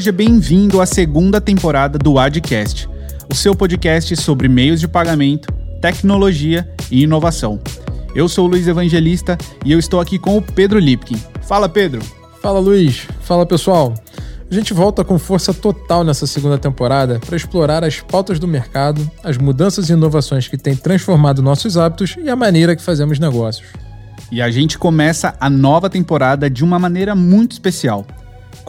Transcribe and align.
Seja 0.00 0.12
bem-vindo 0.12 0.80
à 0.80 0.86
segunda 0.86 1.42
temporada 1.42 1.98
do 1.98 2.18
Adcast, 2.18 2.88
o 3.30 3.34
seu 3.34 3.54
podcast 3.54 4.16
sobre 4.16 4.48
meios 4.48 4.80
de 4.80 4.88
pagamento, 4.88 5.52
tecnologia 5.78 6.66
e 6.90 7.02
inovação. 7.02 7.60
Eu 8.14 8.26
sou 8.26 8.46
o 8.46 8.48
Luiz 8.48 8.66
Evangelista 8.66 9.36
e 9.62 9.72
eu 9.72 9.78
estou 9.78 10.00
aqui 10.00 10.18
com 10.18 10.38
o 10.38 10.40
Pedro 10.40 10.78
Lipkin. 10.78 11.22
Fala, 11.42 11.68
Pedro! 11.68 12.00
Fala, 12.40 12.58
Luiz! 12.58 13.06
Fala, 13.20 13.44
pessoal! 13.44 13.92
A 14.50 14.54
gente 14.54 14.72
volta 14.72 15.04
com 15.04 15.18
força 15.18 15.52
total 15.52 16.02
nessa 16.02 16.26
segunda 16.26 16.56
temporada 16.56 17.20
para 17.20 17.36
explorar 17.36 17.84
as 17.84 18.00
pautas 18.00 18.38
do 18.38 18.48
mercado, 18.48 19.06
as 19.22 19.36
mudanças 19.36 19.90
e 19.90 19.92
inovações 19.92 20.48
que 20.48 20.56
têm 20.56 20.74
transformado 20.74 21.42
nossos 21.42 21.76
hábitos 21.76 22.16
e 22.16 22.30
a 22.30 22.34
maneira 22.34 22.74
que 22.74 22.82
fazemos 22.82 23.18
negócios. 23.18 23.68
E 24.32 24.40
a 24.40 24.50
gente 24.50 24.78
começa 24.78 25.34
a 25.38 25.50
nova 25.50 25.90
temporada 25.90 26.48
de 26.48 26.64
uma 26.64 26.78
maneira 26.78 27.14
muito 27.14 27.52
especial 27.52 28.06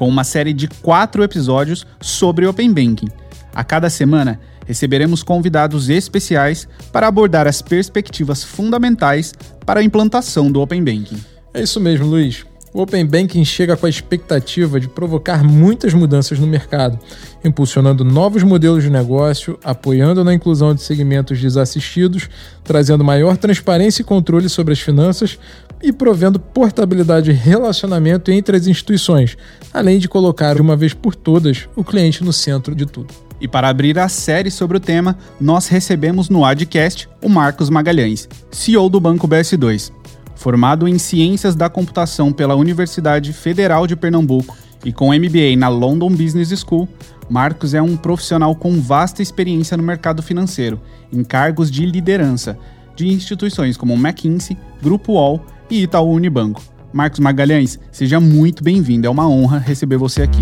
com 0.02 0.08
uma 0.08 0.24
série 0.24 0.52
de 0.52 0.68
quatro 0.68 1.22
episódios 1.22 1.86
sobre 2.02 2.48
Open 2.48 2.74
Banking. 2.74 3.10
A 3.54 3.64
cada 3.64 3.88
semana, 3.88 4.40
receberemos 4.66 5.22
convidados 5.22 5.90
especiais 5.90 6.68
para 6.92 7.06
abordar 7.06 7.46
as 7.46 7.62
perspectivas 7.62 8.44
fundamentais 8.44 9.32
para 9.64 9.80
a 9.80 9.84
implantação 9.84 10.52
do 10.52 10.60
Open 10.60 10.84
Banking. 10.84 11.24
É 11.54 11.62
isso 11.62 11.80
mesmo, 11.80 12.08
Luiz. 12.08 12.44
O 12.74 12.82
Open 12.82 13.06
Banking 13.06 13.46
chega 13.46 13.78
com 13.78 13.86
a 13.86 13.90
expectativa 13.90 14.80
de 14.80 14.88
provocar 14.88 15.44
muitas 15.44 15.94
mudanças 15.94 16.40
no 16.40 16.48
mercado, 16.48 16.98
impulsionando 17.44 18.04
novos 18.04 18.42
modelos 18.42 18.82
de 18.82 18.90
negócio, 18.90 19.60
apoiando 19.64 20.24
na 20.24 20.34
inclusão 20.34 20.74
de 20.74 20.82
segmentos 20.82 21.40
desassistidos, 21.40 22.28
trazendo 22.64 23.04
maior 23.04 23.38
transparência 23.38 24.02
e 24.02 24.06
controle 24.06 24.50
sobre 24.50 24.74
as 24.74 24.80
finanças 24.80 25.38
e 25.84 25.92
provendo 25.92 26.40
portabilidade 26.40 27.32
e 27.32 27.34
relacionamento 27.34 28.32
entre 28.32 28.56
as 28.56 28.68
instituições, 28.68 29.38
além 29.74 30.00
de 30.00 30.08
colocar 30.08 30.56
de 30.56 30.62
uma 30.62 30.76
vez 30.76 30.94
por 30.94 31.16
todas 31.16 31.68
o 31.76 31.84
cliente 31.84 32.24
no 32.24 32.32
centro 32.32 32.76
de 32.76 32.86
tudo. 32.86 33.14
E 33.40 33.48
para 33.48 33.70
abrir 33.70 33.98
a 33.98 34.08
série 34.08 34.52
sobre 34.52 34.78
o 34.78 34.80
tema, 34.80 35.18
nós 35.40 35.68
recebemos 35.68 36.30
no 36.30 36.46
Adcast 36.46 37.10
o 37.22 37.28
Marcos 37.28 37.70
Magalhães, 37.70 38.30
CEO 38.52 38.88
do 38.88 39.00
Banco 39.00 39.28
BS2. 39.28 39.92
Formado 40.36 40.88
em 40.88 40.98
Ciências 41.00 41.56
da 41.56 41.70
Computação 41.70 42.32
pela 42.32 42.56
Universidade 42.56 43.34
Federal 43.34 43.88
de 43.88 43.96
Pernambuco 43.96 44.56
e 44.86 44.92
com 44.92 45.14
MBA 45.14 45.56
na 45.58 45.70
London 45.70 46.10
Business 46.10 46.50
School, 46.60 46.88
Marcos 47.30 47.74
é 47.74 47.82
um 47.82 47.96
profissional 47.96 48.56
com 48.56 48.80
vasta 48.82 49.22
experiência 49.22 49.78
no 49.78 49.84
mercado 49.84 50.22
financeiro, 50.22 50.80
em 51.12 51.24
cargos 51.24 51.72
de 51.72 51.86
liderança 51.86 52.58
de 52.96 53.08
instituições 53.08 53.78
como 53.78 53.94
McKinsey, 53.94 54.58
Grupo 54.82 55.14
UOL 55.14 55.44
e 55.72 55.84
Itaú 55.84 56.12
Unibanco. 56.12 56.62
Marcos 56.92 57.20
Magalhães, 57.20 57.80
seja 57.92 58.20
muito 58.20 58.62
bem-vindo. 58.62 59.08
É 59.08 59.10
uma 59.10 59.28
honra 59.28 59.58
receber 59.58 59.96
você 59.96 60.22
aqui. 60.22 60.42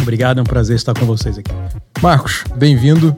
Obrigado, 0.00 0.38
é 0.38 0.40
um 0.40 0.46
prazer 0.46 0.76
estar 0.76 0.94
com 0.94 1.04
vocês 1.04 1.36
aqui. 1.36 1.52
Marcos, 2.00 2.42
bem-vindo. 2.56 3.14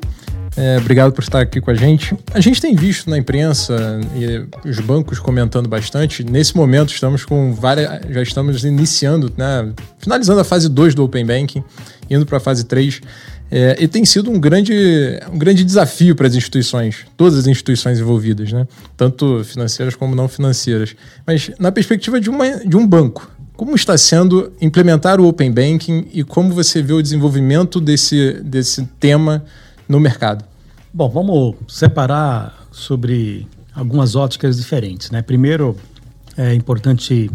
É, 0.57 0.77
obrigado 0.79 1.13
por 1.13 1.23
estar 1.23 1.41
aqui 1.41 1.61
com 1.61 1.71
a 1.71 1.75
gente. 1.75 2.15
A 2.35 2.41
gente 2.41 2.61
tem 2.61 2.75
visto 2.75 3.09
na 3.09 3.17
imprensa 3.17 4.01
e 4.15 4.69
os 4.69 4.81
bancos 4.81 5.19
comentando 5.19 5.69
bastante. 5.69 6.25
Nesse 6.25 6.55
momento 6.57 6.93
estamos 6.93 7.25
com 7.25 7.55
várias. 7.55 7.89
Já 8.11 8.23
estamos 8.23 8.65
iniciando, 8.65 9.33
né? 9.37 9.73
Finalizando 9.99 10.41
a 10.41 10.45
fase 10.45 10.69
2 10.69 10.95
do 10.95 11.05
Open 11.05 11.25
Banking, 11.25 11.65
indo 12.11 12.27
para 12.27 12.37
a 12.37 12.41
fase 12.41 12.65
3. 12.65 13.01
É, 13.55 13.77
e 13.79 13.87
tem 13.87 14.03
sido 14.03 14.31
um 14.31 14.41
grande, 14.41 14.73
um 15.31 15.37
grande 15.37 15.63
desafio 15.63 16.17
para 16.17 16.27
as 16.27 16.35
instituições, 16.35 17.05
todas 17.19 17.39
as 17.39 17.47
instituições 17.47 18.01
envolvidas, 18.01 18.51
né? 18.51 18.67
tanto 18.97 19.45
financeiras 19.45 19.95
como 19.95 20.17
não 20.17 20.27
financeiras. 20.27 20.97
Mas 21.27 21.51
na 21.59 21.71
perspectiva 21.71 22.19
de, 22.19 22.31
uma, 22.31 22.49
de 22.65 22.75
um 22.75 22.87
banco, 22.87 23.31
como 23.55 23.75
está 23.75 23.99
sendo 23.99 24.51
implementar 24.59 25.21
o 25.21 25.29
Open 25.29 25.53
Banking 25.53 26.09
e 26.15 26.25
como 26.25 26.55
você 26.55 26.81
vê 26.81 26.95
o 26.95 27.03
desenvolvimento 27.03 27.79
desse, 27.79 28.41
desse 28.43 28.87
tema 28.99 29.45
no 29.87 30.01
mercado? 30.01 30.47
Bom, 30.91 31.11
vamos 31.11 31.57
separar 31.69 32.67
sobre 32.73 33.47
algumas 33.75 34.17
óticas 34.17 34.57
diferentes. 34.57 35.11
Né? 35.11 35.21
Primeiro, 35.21 35.77
é 36.39 36.55
importante 36.55 37.31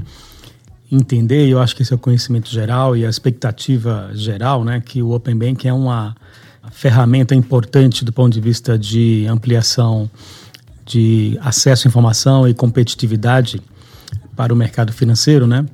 entender, 0.92 1.48
e 1.48 1.52
eu 1.52 1.60
acho 1.60 1.76
que 1.76 1.82
esse 1.82 1.92
é 1.92 1.96
o 1.96 2.00
conhecimento 2.00 2.50
geral 2.50 2.96
e 2.96 3.06
a 3.06 3.10
expectativa 3.10 4.10
geral, 4.14 4.64
né, 4.64 4.82
que 4.84 5.02
o 5.02 5.12
Open 5.12 5.36
Banking 5.36 5.68
é 5.68 5.74
uma 5.74 6.16
ferramenta 6.72 7.36
importante 7.36 8.04
do 8.06 8.14
ponto 8.14 8.34
de 8.34 8.42
vista 8.42 8.78
de 8.78 9.26
ampliação 9.28 10.10
de 10.86 11.38
acesso 11.42 11.88
à 11.88 11.90
informação 11.90 12.48
e 12.48 12.54
competitividade 12.54 13.62
para 14.36 14.54
o 14.54 14.56
mercado 14.56 14.94
financeiro, 14.94 15.48
né? 15.48 15.66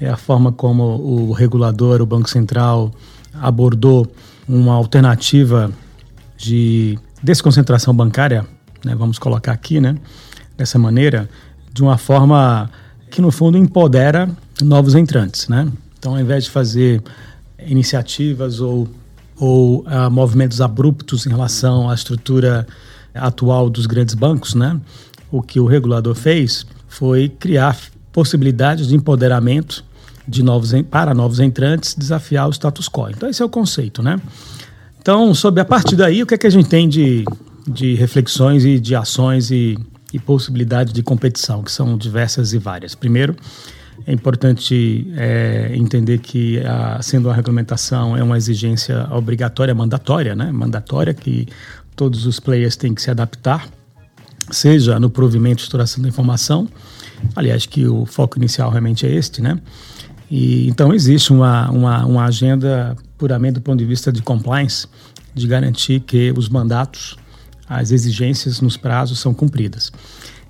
É 0.00 0.08
a 0.08 0.16
forma 0.16 0.52
como 0.52 0.82
o 0.82 1.32
regulador, 1.32 2.00
o 2.00 2.06
Banco 2.06 2.28
Central, 2.28 2.92
abordou 3.34 4.12
uma 4.48 4.74
alternativa 4.74 5.72
de 6.36 6.98
desconcentração 7.22 7.94
bancária, 7.94 8.44
né, 8.84 8.94
vamos 8.94 9.18
colocar 9.18 9.52
aqui, 9.52 9.80
né, 9.80 9.96
dessa 10.56 10.78
maneira, 10.78 11.28
de 11.72 11.82
uma 11.82 11.96
forma 11.96 12.68
que 13.12 13.20
no 13.20 13.30
fundo 13.30 13.58
empodera 13.58 14.28
novos 14.62 14.94
entrantes, 14.94 15.46
né? 15.46 15.68
Então, 15.98 16.14
ao 16.14 16.20
invés 16.20 16.44
de 16.44 16.50
fazer 16.50 17.02
iniciativas 17.64 18.58
ou, 18.58 18.88
ou 19.36 19.82
uh, 19.82 20.10
movimentos 20.10 20.62
abruptos 20.62 21.26
em 21.26 21.28
relação 21.28 21.90
à 21.90 21.94
estrutura 21.94 22.66
atual 23.14 23.68
dos 23.68 23.84
grandes 23.84 24.14
bancos, 24.14 24.54
né? 24.54 24.80
O 25.30 25.42
que 25.42 25.60
o 25.60 25.66
regulador 25.66 26.14
fez 26.14 26.66
foi 26.88 27.28
criar 27.28 27.78
possibilidades 28.12 28.88
de 28.88 28.96
empoderamento 28.96 29.84
de 30.26 30.42
novos, 30.42 30.72
para 30.90 31.12
novos 31.12 31.38
entrantes, 31.38 31.94
desafiar 31.94 32.48
o 32.48 32.52
status 32.52 32.88
quo. 32.88 33.10
Então, 33.10 33.28
esse 33.28 33.42
é 33.42 33.44
o 33.44 33.48
conceito, 33.48 34.02
né? 34.02 34.18
Então, 35.00 35.34
sobre 35.34 35.60
a 35.60 35.64
partir 35.66 35.96
daí, 35.96 36.22
o 36.22 36.26
que 36.26 36.34
é 36.34 36.38
que 36.38 36.46
a 36.46 36.50
gente 36.50 36.68
tem 36.68 36.88
de, 36.88 37.24
de 37.68 37.94
reflexões 37.94 38.64
e 38.64 38.80
de 38.80 38.94
ações 38.94 39.50
e, 39.50 39.76
e 40.12 40.18
possibilidades 40.18 40.92
de 40.92 41.02
competição, 41.02 41.62
que 41.62 41.72
são 41.72 41.96
diversas 41.96 42.52
e 42.52 42.58
várias. 42.58 42.94
Primeiro, 42.94 43.34
é 44.06 44.12
importante 44.12 45.06
é, 45.16 45.72
entender 45.74 46.18
que, 46.18 46.60
a, 46.60 47.00
sendo 47.02 47.30
a 47.30 47.34
regulamentação 47.34 48.16
é 48.16 48.22
uma 48.22 48.36
exigência 48.36 49.06
obrigatória, 49.10 49.74
mandatória, 49.74 50.34
né? 50.34 50.50
mandatória, 50.50 51.14
que 51.14 51.46
todos 51.94 52.26
os 52.26 52.40
players 52.40 52.76
têm 52.76 52.94
que 52.94 53.02
se 53.02 53.10
adaptar, 53.10 53.68
seja 54.50 54.98
no 54.98 55.08
provimento 55.08 55.60
e 55.60 55.64
estouração 55.64 56.02
da 56.02 56.08
informação, 56.08 56.68
aliás, 57.36 57.66
que 57.66 57.86
o 57.86 58.04
foco 58.04 58.38
inicial 58.38 58.70
realmente 58.70 59.06
é 59.06 59.14
este, 59.14 59.40
né? 59.40 59.58
E, 60.30 60.66
então, 60.66 60.94
existe 60.94 61.30
uma, 61.30 61.70
uma, 61.70 62.06
uma 62.06 62.24
agenda 62.24 62.96
puramente 63.18 63.54
do 63.54 63.60
ponto 63.60 63.78
de 63.78 63.84
vista 63.84 64.10
de 64.10 64.22
compliance, 64.22 64.88
de 65.34 65.46
garantir 65.46 66.00
que 66.00 66.32
os 66.36 66.48
mandatos, 66.48 67.16
as 67.68 67.90
exigências 67.90 68.60
nos 68.60 68.76
prazos 68.76 69.18
são 69.18 69.32
cumpridas. 69.32 69.92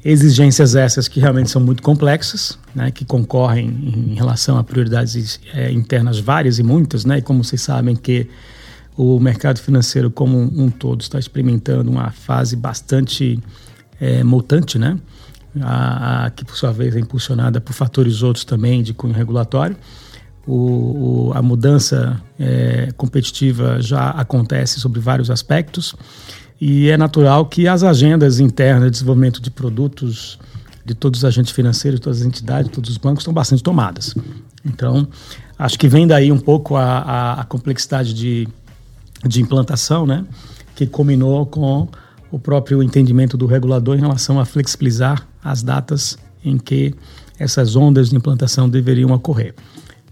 Exigências 0.04 0.74
essas 0.74 1.06
que 1.06 1.20
realmente 1.20 1.48
são 1.50 1.62
muito 1.62 1.82
complexas, 1.82 2.58
né, 2.74 2.90
que 2.90 3.04
concorrem 3.04 3.68
em 3.68 4.14
relação 4.14 4.58
a 4.58 4.64
prioridades 4.64 5.38
é, 5.54 5.70
internas 5.70 6.18
várias 6.18 6.58
e 6.58 6.62
muitas, 6.62 7.04
né, 7.04 7.18
e 7.18 7.22
como 7.22 7.44
vocês 7.44 7.62
sabem 7.62 7.94
que 7.94 8.28
o 8.96 9.20
mercado 9.20 9.60
financeiro 9.60 10.10
como 10.10 10.38
um, 10.38 10.68
todo 10.68 11.00
está 11.00 11.18
experimentando 11.18 11.88
uma 11.90 12.10
fase 12.10 12.56
bastante 12.56 13.38
é, 14.00 14.24
né, 14.78 14.98
a, 15.60 16.26
a, 16.26 16.30
que 16.30 16.44
por 16.44 16.56
sua 16.56 16.72
vez 16.72 16.96
é 16.96 16.98
impulsionada 16.98 17.60
por 17.60 17.72
fatores 17.72 18.22
outros 18.22 18.44
também 18.44 18.82
de 18.82 18.92
cunho 18.92 19.14
regulatório. 19.14 19.76
O, 20.44 21.28
o, 21.28 21.32
a 21.32 21.40
mudança 21.40 22.20
é, 22.36 22.88
competitiva 22.96 23.80
já 23.80 24.10
acontece 24.10 24.80
sobre 24.80 24.98
vários 24.98 25.30
aspectos 25.30 25.94
e 26.64 26.90
é 26.90 26.96
natural 26.96 27.46
que 27.46 27.66
as 27.66 27.82
agendas 27.82 28.38
internas 28.38 28.84
de 28.84 28.90
desenvolvimento 28.92 29.42
de 29.42 29.50
produtos 29.50 30.38
de 30.84 30.94
todos 30.94 31.18
os 31.18 31.24
agentes 31.24 31.50
financeiros, 31.50 31.98
todas 31.98 32.20
as 32.20 32.24
entidades, 32.24 32.70
todos 32.70 32.88
os 32.88 32.96
bancos 32.98 33.22
estão 33.22 33.34
bastante 33.34 33.64
tomadas. 33.64 34.14
Então, 34.64 35.08
acho 35.58 35.76
que 35.76 35.88
vem 35.88 36.06
daí 36.06 36.30
um 36.30 36.38
pouco 36.38 36.76
a, 36.76 36.98
a, 36.98 37.40
a 37.40 37.44
complexidade 37.44 38.14
de, 38.14 38.46
de 39.26 39.42
implantação, 39.42 40.06
né, 40.06 40.24
que 40.76 40.86
combinou 40.86 41.44
com 41.46 41.88
o 42.30 42.38
próprio 42.38 42.80
entendimento 42.80 43.36
do 43.36 43.46
regulador 43.46 43.96
em 43.96 44.00
relação 44.00 44.38
a 44.38 44.44
flexibilizar 44.44 45.26
as 45.42 45.64
datas 45.64 46.16
em 46.44 46.58
que 46.58 46.94
essas 47.40 47.74
ondas 47.74 48.10
de 48.10 48.14
implantação 48.14 48.68
deveriam 48.68 49.10
ocorrer. 49.10 49.52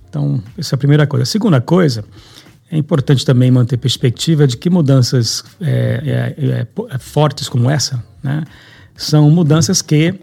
Então, 0.09 0.43
essa 0.59 0.75
é 0.75 0.77
a 0.77 0.79
primeira 0.79 1.07
coisa. 1.07 1.23
A 1.23 1.27
segunda 1.27 1.61
coisa, 1.61 2.05
é 2.71 2.79
importante 2.79 3.25
também 3.25 3.51
manter 3.51 3.77
perspectiva 3.77 4.47
de 4.47 4.57
que 4.57 4.71
mudanças 4.71 5.45
é, 5.61 6.35
é, 6.39 6.45
é, 6.47 6.67
é, 6.95 6.99
fortes 6.99 7.49
como 7.49 7.69
essa 7.69 8.03
né, 8.23 8.45
são 8.97 9.31
mudanças 9.31 9.83
que 9.83 10.15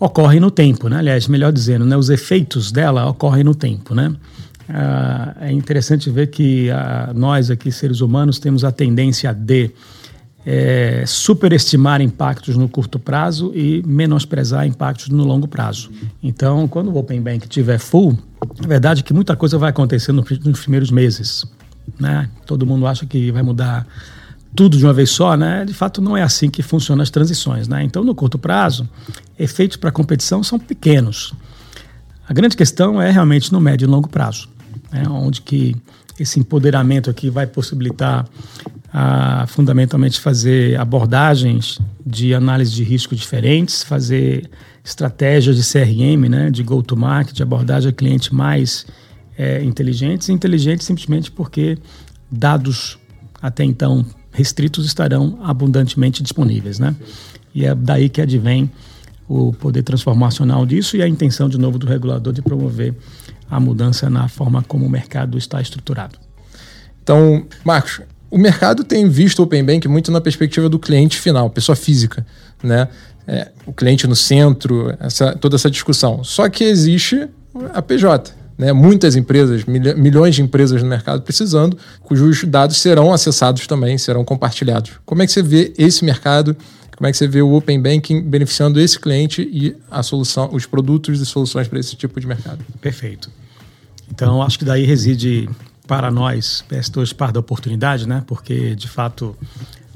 ocorrem 0.00 0.40
no 0.40 0.50
tempo, 0.50 0.88
né? 0.88 0.96
aliás, 0.98 1.28
melhor 1.28 1.52
dizendo, 1.52 1.84
né, 1.84 1.96
os 1.96 2.08
efeitos 2.08 2.72
dela 2.72 3.06
ocorrem 3.06 3.44
no 3.44 3.54
tempo. 3.54 3.94
Né? 3.94 4.14
Ah, 4.68 5.34
é 5.40 5.52
interessante 5.52 6.10
ver 6.10 6.28
que 6.28 6.70
ah, 6.70 7.12
nós 7.14 7.50
aqui, 7.50 7.70
seres 7.70 8.00
humanos, 8.00 8.38
temos 8.38 8.64
a 8.64 8.72
tendência 8.72 9.32
de 9.32 9.70
é, 10.46 11.04
superestimar 11.06 12.00
impactos 12.00 12.56
no 12.56 12.68
curto 12.68 12.98
prazo 12.98 13.52
e 13.54 13.82
menosprezar 13.86 14.66
impactos 14.66 15.08
no 15.08 15.24
longo 15.24 15.48
prazo. 15.48 15.90
Então, 16.22 16.68
quando 16.68 16.90
o 16.90 16.98
Open 16.98 17.20
Bank 17.20 17.48
tiver 17.48 17.78
full, 17.78 18.18
a 18.62 18.66
verdade 18.66 19.00
é 19.00 19.02
que 19.02 19.14
muita 19.14 19.36
coisa 19.36 19.56
vai 19.56 19.70
acontecer 19.70 20.12
nos 20.12 20.60
primeiros 20.60 20.90
meses. 20.90 21.46
Né? 21.98 22.28
Todo 22.46 22.66
mundo 22.66 22.86
acha 22.86 23.06
que 23.06 23.30
vai 23.30 23.42
mudar 23.42 23.86
tudo 24.54 24.76
de 24.76 24.84
uma 24.84 24.92
vez 24.92 25.10
só, 25.10 25.36
né? 25.36 25.64
De 25.64 25.74
fato, 25.74 26.00
não 26.00 26.16
é 26.16 26.22
assim 26.22 26.48
que 26.48 26.62
funcionam 26.62 27.02
as 27.02 27.10
transições, 27.10 27.66
né? 27.66 27.82
Então, 27.82 28.04
no 28.04 28.14
curto 28.14 28.38
prazo, 28.38 28.88
efeitos 29.38 29.76
para 29.76 29.88
a 29.88 29.92
competição 29.92 30.42
são 30.42 30.58
pequenos. 30.58 31.34
A 32.28 32.32
grande 32.32 32.56
questão 32.56 33.02
é 33.02 33.10
realmente 33.10 33.52
no 33.52 33.60
médio 33.60 33.86
e 33.86 33.88
longo 33.88 34.08
prazo, 34.08 34.48
né? 34.92 35.02
onde 35.08 35.42
que 35.42 35.76
esse 36.18 36.38
empoderamento 36.38 37.10
aqui 37.10 37.28
vai 37.28 37.46
possibilitar 37.46 38.26
a, 38.92 39.44
fundamentalmente 39.48 40.20
fazer 40.20 40.78
abordagens 40.78 41.80
de 42.06 42.32
análise 42.32 42.72
de 42.72 42.84
risco 42.84 43.14
diferentes, 43.14 43.82
fazer 43.82 44.48
estratégias 44.84 45.56
de 45.56 45.62
CRM, 45.62 46.28
né, 46.28 46.50
de 46.50 46.62
go-to-market, 46.62 47.34
de 47.34 47.42
abordagem 47.42 47.90
a 47.90 47.92
cliente 47.92 48.32
mais 48.32 48.86
é, 49.36 49.62
inteligentes, 49.62 50.28
inteligentes 50.28 50.86
simplesmente 50.86 51.30
porque 51.30 51.78
dados 52.30 52.98
até 53.40 53.64
então 53.64 54.04
restritos 54.32 54.86
estarão 54.86 55.38
abundantemente 55.42 56.22
disponíveis, 56.22 56.78
né? 56.78 56.94
E 57.54 57.64
é 57.64 57.74
daí 57.74 58.08
que 58.08 58.20
advém 58.20 58.70
o 59.28 59.52
poder 59.52 59.82
transformacional 59.82 60.66
disso 60.66 60.96
e 60.96 61.02
a 61.02 61.08
intenção 61.08 61.48
de 61.48 61.58
novo 61.58 61.78
do 61.78 61.86
regulador 61.86 62.32
de 62.32 62.42
promover 62.42 62.94
a 63.50 63.60
mudança 63.60 64.10
na 64.10 64.28
forma 64.28 64.62
como 64.62 64.84
o 64.84 64.90
mercado 64.90 65.38
está 65.38 65.60
estruturado. 65.60 66.18
Então, 67.02 67.46
Marcos, 67.64 68.00
o 68.30 68.38
mercado 68.38 68.82
tem 68.82 69.08
visto 69.08 69.38
o 69.38 69.42
Open 69.42 69.64
Bank 69.64 69.86
muito 69.86 70.10
na 70.10 70.20
perspectiva 70.20 70.68
do 70.68 70.78
cliente 70.78 71.18
final, 71.18 71.48
pessoa 71.50 71.76
física, 71.76 72.26
né? 72.62 72.88
É, 73.26 73.52
o 73.64 73.72
cliente 73.72 74.06
no 74.06 74.14
centro, 74.14 74.94
essa, 75.00 75.34
toda 75.36 75.56
essa 75.56 75.70
discussão. 75.70 76.22
Só 76.22 76.48
que 76.48 76.64
existe 76.64 77.26
a 77.72 77.80
PJ, 77.80 78.34
né? 78.56 78.72
Muitas 78.72 79.16
empresas, 79.16 79.64
milhões 79.64 80.34
de 80.34 80.42
empresas 80.42 80.82
no 80.82 80.88
mercado 80.88 81.22
precisando, 81.22 81.76
cujos 82.02 82.44
dados 82.44 82.76
serão 82.78 83.12
acessados 83.12 83.66
também, 83.66 83.98
serão 83.98 84.24
compartilhados. 84.24 84.92
Como 85.04 85.22
é 85.22 85.26
que 85.26 85.32
você 85.32 85.42
vê 85.42 85.72
esse 85.76 86.04
mercado? 86.04 86.56
Como 86.96 87.08
é 87.08 87.10
que 87.10 87.18
você 87.18 87.26
vê 87.26 87.42
o 87.42 87.52
Open 87.52 87.80
Banking 87.80 88.22
beneficiando 88.22 88.80
esse 88.80 88.98
cliente 88.98 89.42
e 89.42 89.76
a 89.90 90.02
solução, 90.02 90.50
os 90.52 90.64
produtos 90.64 91.20
e 91.20 91.26
soluções 91.26 91.66
para 91.66 91.80
esse 91.80 91.96
tipo 91.96 92.20
de 92.20 92.26
mercado? 92.26 92.64
Perfeito. 92.80 93.30
Então, 94.10 94.42
acho 94.42 94.58
que 94.58 94.64
daí 94.64 94.84
reside 94.84 95.48
para 95.88 96.10
nós, 96.10 96.64
PS2, 96.70 97.12
parte 97.14 97.34
da 97.34 97.40
oportunidade, 97.40 98.08
né? 98.08 98.22
Porque, 98.26 98.76
de 98.76 98.88
fato, 98.88 99.36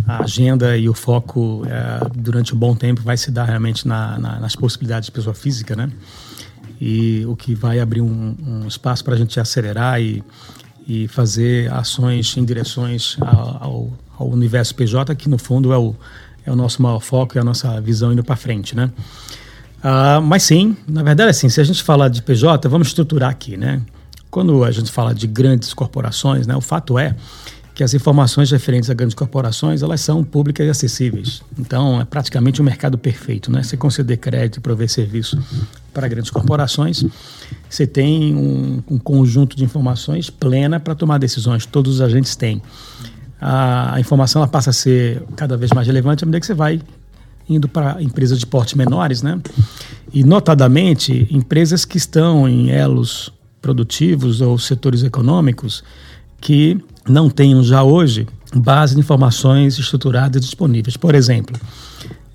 a 0.06 0.24
agenda 0.24 0.76
e 0.76 0.88
o 0.88 0.94
foco 0.94 1.62
é, 1.66 2.10
durante 2.16 2.54
um 2.54 2.58
bom 2.58 2.74
tempo 2.74 3.00
vai 3.02 3.16
se 3.16 3.30
dar 3.30 3.44
realmente 3.44 3.86
na, 3.86 4.18
na, 4.18 4.40
nas 4.40 4.56
possibilidades 4.56 5.06
de 5.06 5.12
pessoa 5.12 5.34
física, 5.34 5.76
né? 5.76 5.90
E 6.80 7.24
o 7.26 7.34
que 7.34 7.54
vai 7.54 7.80
abrir 7.80 8.00
um, 8.00 8.36
um 8.46 8.66
espaço 8.66 9.04
para 9.04 9.14
a 9.14 9.16
gente 9.16 9.38
acelerar 9.40 10.00
e, 10.00 10.22
e 10.86 11.08
fazer 11.08 11.72
ações 11.72 12.36
em 12.36 12.44
direções 12.44 13.16
ao, 13.20 13.92
ao, 14.16 14.28
universo 14.28 14.74
PJ, 14.74 15.14
que 15.16 15.28
no 15.28 15.38
fundo 15.38 15.72
é 15.72 15.78
o, 15.78 15.94
é 16.46 16.52
o 16.52 16.56
nosso 16.56 16.80
maior 16.80 17.00
foco 17.00 17.36
e 17.36 17.38
é 17.38 17.40
a 17.40 17.44
nossa 17.44 17.80
visão 17.80 18.12
indo 18.12 18.22
para 18.22 18.36
frente, 18.36 18.76
né? 18.76 18.90
Uh, 19.78 20.20
mas 20.22 20.42
sim, 20.42 20.76
na 20.88 21.02
verdade, 21.02 21.30
assim, 21.30 21.48
se 21.48 21.60
a 21.60 21.64
gente 21.64 21.82
falar 21.82 22.08
de 22.08 22.22
PJ, 22.22 22.68
vamos 22.68 22.88
estruturar 22.88 23.30
aqui, 23.30 23.56
né? 23.56 23.80
Quando 24.30 24.64
a 24.64 24.70
gente 24.70 24.90
fala 24.90 25.14
de 25.14 25.26
grandes 25.26 25.72
corporações, 25.72 26.46
né, 26.46 26.54
o 26.54 26.60
fato 26.60 26.98
é 26.98 27.14
que 27.78 27.84
as 27.84 27.94
informações 27.94 28.50
referentes 28.50 28.90
a 28.90 28.94
grandes 28.94 29.14
corporações 29.14 29.84
elas 29.84 30.00
são 30.00 30.24
públicas 30.24 30.66
e 30.66 30.68
acessíveis. 30.68 31.42
Então, 31.56 32.00
é 32.00 32.04
praticamente 32.04 32.60
um 32.60 32.64
mercado 32.64 32.98
perfeito. 32.98 33.52
Né? 33.52 33.62
Você 33.62 33.76
conceder 33.76 34.18
crédito 34.18 34.60
prover 34.60 34.90
serviço 34.90 35.40
para 35.94 36.08
grandes 36.08 36.28
corporações, 36.28 37.04
você 37.70 37.86
tem 37.86 38.34
um, 38.34 38.82
um 38.90 38.98
conjunto 38.98 39.56
de 39.56 39.62
informações 39.62 40.28
plena 40.28 40.80
para 40.80 40.92
tomar 40.96 41.18
decisões. 41.18 41.66
Todos 41.66 41.94
os 41.94 42.00
agentes 42.00 42.34
têm. 42.34 42.60
A, 43.40 43.94
a 43.94 44.00
informação 44.00 44.42
ela 44.42 44.50
passa 44.50 44.70
a 44.70 44.72
ser 44.72 45.22
cada 45.36 45.56
vez 45.56 45.70
mais 45.70 45.86
relevante 45.86 46.24
à 46.24 46.26
medida 46.26 46.40
que 46.40 46.46
você 46.46 46.54
vai 46.54 46.80
indo 47.48 47.68
para 47.68 48.02
empresas 48.02 48.40
de 48.40 48.46
porte 48.46 48.76
menores, 48.76 49.22
né? 49.22 49.40
E 50.12 50.24
notadamente 50.24 51.28
empresas 51.30 51.84
que 51.84 51.96
estão 51.96 52.48
em 52.48 52.70
elos 52.70 53.32
produtivos 53.62 54.40
ou 54.40 54.58
setores 54.58 55.04
econômicos 55.04 55.84
que 56.40 56.80
não 57.08 57.28
tenham 57.30 57.62
já 57.62 57.82
hoje 57.82 58.26
base 58.54 58.94
de 58.94 59.00
informações 59.00 59.78
estruturadas 59.78 60.40
disponíveis. 60.40 60.96
Por 60.96 61.14
exemplo, 61.14 61.56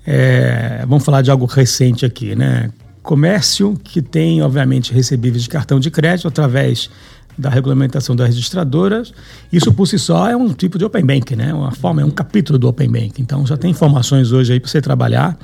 é, 0.06 0.84
vamos 0.86 1.04
falar 1.04 1.22
de 1.22 1.30
algo 1.30 1.46
recente 1.46 2.04
aqui, 2.04 2.34
né? 2.34 2.70
Comércio 3.02 3.78
que 3.82 4.00
tem, 4.00 4.42
obviamente, 4.42 4.92
recebíveis 4.92 5.42
de 5.42 5.48
cartão 5.48 5.78
de 5.78 5.90
crédito 5.90 6.28
através 6.28 6.88
da 7.36 7.50
regulamentação 7.50 8.14
das 8.14 8.28
registradoras. 8.28 9.12
Isso 9.52 9.72
por 9.72 9.86
si 9.86 9.98
só 9.98 10.28
é 10.28 10.36
um 10.36 10.52
tipo 10.52 10.78
de 10.78 10.84
open 10.84 11.04
bank, 11.04 11.36
né? 11.36 11.52
Uma 11.52 11.72
forma, 11.72 12.00
é 12.00 12.04
um 12.04 12.10
capítulo 12.10 12.58
do 12.58 12.68
open 12.68 12.90
bank. 12.90 13.20
Então 13.20 13.46
já 13.46 13.56
tem 13.56 13.70
informações 13.70 14.32
hoje 14.32 14.52
aí 14.52 14.60
para 14.60 14.70
você 14.70 14.80
trabalhar, 14.80 15.36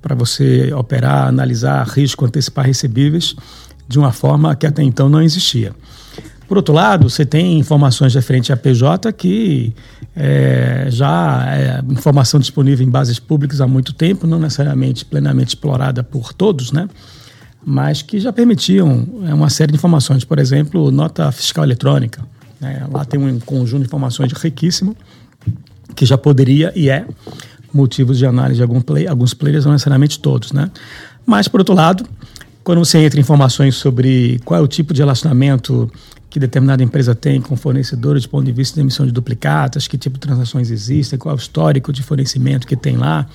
para 0.00 0.14
você 0.14 0.72
operar, 0.72 1.28
analisar 1.28 1.86
risco, 1.86 2.24
antecipar 2.24 2.64
recebíveis 2.64 3.36
de 3.86 3.98
uma 3.98 4.12
forma 4.12 4.54
que 4.56 4.66
até 4.66 4.82
então 4.82 5.08
não 5.08 5.22
existia. 5.22 5.74
Por 6.48 6.56
outro 6.56 6.74
lado, 6.74 7.10
você 7.10 7.26
tem 7.26 7.58
informações 7.58 8.14
referentes 8.14 8.50
à 8.50 8.56
PJ 8.56 9.12
que 9.12 9.74
é, 10.16 10.86
já 10.88 11.44
é 11.46 11.82
informação 11.92 12.40
disponível 12.40 12.86
em 12.86 12.90
bases 12.90 13.18
públicas 13.18 13.60
há 13.60 13.66
muito 13.66 13.92
tempo, 13.92 14.26
não 14.26 14.40
necessariamente 14.40 15.04
plenamente 15.04 15.48
explorada 15.48 16.02
por 16.02 16.32
todos, 16.32 16.72
né? 16.72 16.88
mas 17.64 18.00
que 18.00 18.18
já 18.18 18.32
permitiam 18.32 19.06
é, 19.26 19.34
uma 19.34 19.50
série 19.50 19.72
de 19.72 19.76
informações. 19.76 20.24
Por 20.24 20.38
exemplo, 20.38 20.90
nota 20.90 21.30
fiscal 21.30 21.64
eletrônica. 21.64 22.24
Né? 22.58 22.86
Lá 22.90 23.04
tem 23.04 23.20
um 23.20 23.38
conjunto 23.40 23.82
de 23.82 23.86
informações 23.86 24.32
riquíssimo 24.32 24.96
que 25.94 26.06
já 26.06 26.16
poderia 26.16 26.72
e 26.74 26.88
é 26.88 27.06
motivos 27.74 28.16
de 28.16 28.24
análise 28.24 28.56
de 28.56 28.62
algum 28.62 28.80
play, 28.80 29.06
alguns 29.06 29.34
players, 29.34 29.66
não 29.66 29.72
necessariamente 29.72 30.18
todos. 30.18 30.52
Né? 30.52 30.70
Mas, 31.26 31.46
por 31.46 31.60
outro 31.60 31.74
lado, 31.74 32.06
quando 32.64 32.78
você 32.78 32.98
entra 32.98 33.18
em 33.18 33.22
informações 33.22 33.74
sobre 33.76 34.40
qual 34.46 34.58
é 34.58 34.62
o 34.62 34.66
tipo 34.66 34.94
de 34.94 35.02
relacionamento 35.02 35.90
que 36.30 36.38
determinada 36.38 36.82
empresa 36.82 37.14
tem 37.14 37.40
com 37.40 37.56
fornecedores 37.56 38.24
do 38.24 38.28
ponto 38.28 38.44
de 38.44 38.52
vista 38.52 38.74
de 38.74 38.80
emissão 38.80 39.06
de 39.06 39.12
duplicatas, 39.12 39.88
que 39.88 39.96
tipo 39.96 40.14
de 40.14 40.20
transações 40.20 40.70
existem, 40.70 41.18
qual 41.18 41.34
é 41.34 41.36
o 41.36 41.40
histórico 41.40 41.92
de 41.92 42.02
fornecimento 42.02 42.66
que 42.66 42.76
tem 42.76 42.96
lá, 42.96 43.26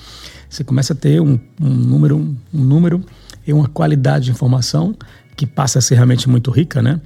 você 0.48 0.62
começa 0.62 0.92
a 0.92 0.96
ter 0.96 1.20
um, 1.20 1.38
um 1.60 1.68
número, 1.68 2.16
um, 2.16 2.36
número 2.52 3.04
e 3.46 3.52
uma 3.52 3.68
qualidade 3.68 4.26
de 4.26 4.30
informação 4.30 4.94
que 5.36 5.46
passa 5.46 5.80
a 5.80 5.82
ser 5.82 5.96
realmente 5.96 6.28
muito 6.28 6.50
rica, 6.50 6.80
né? 6.80 7.00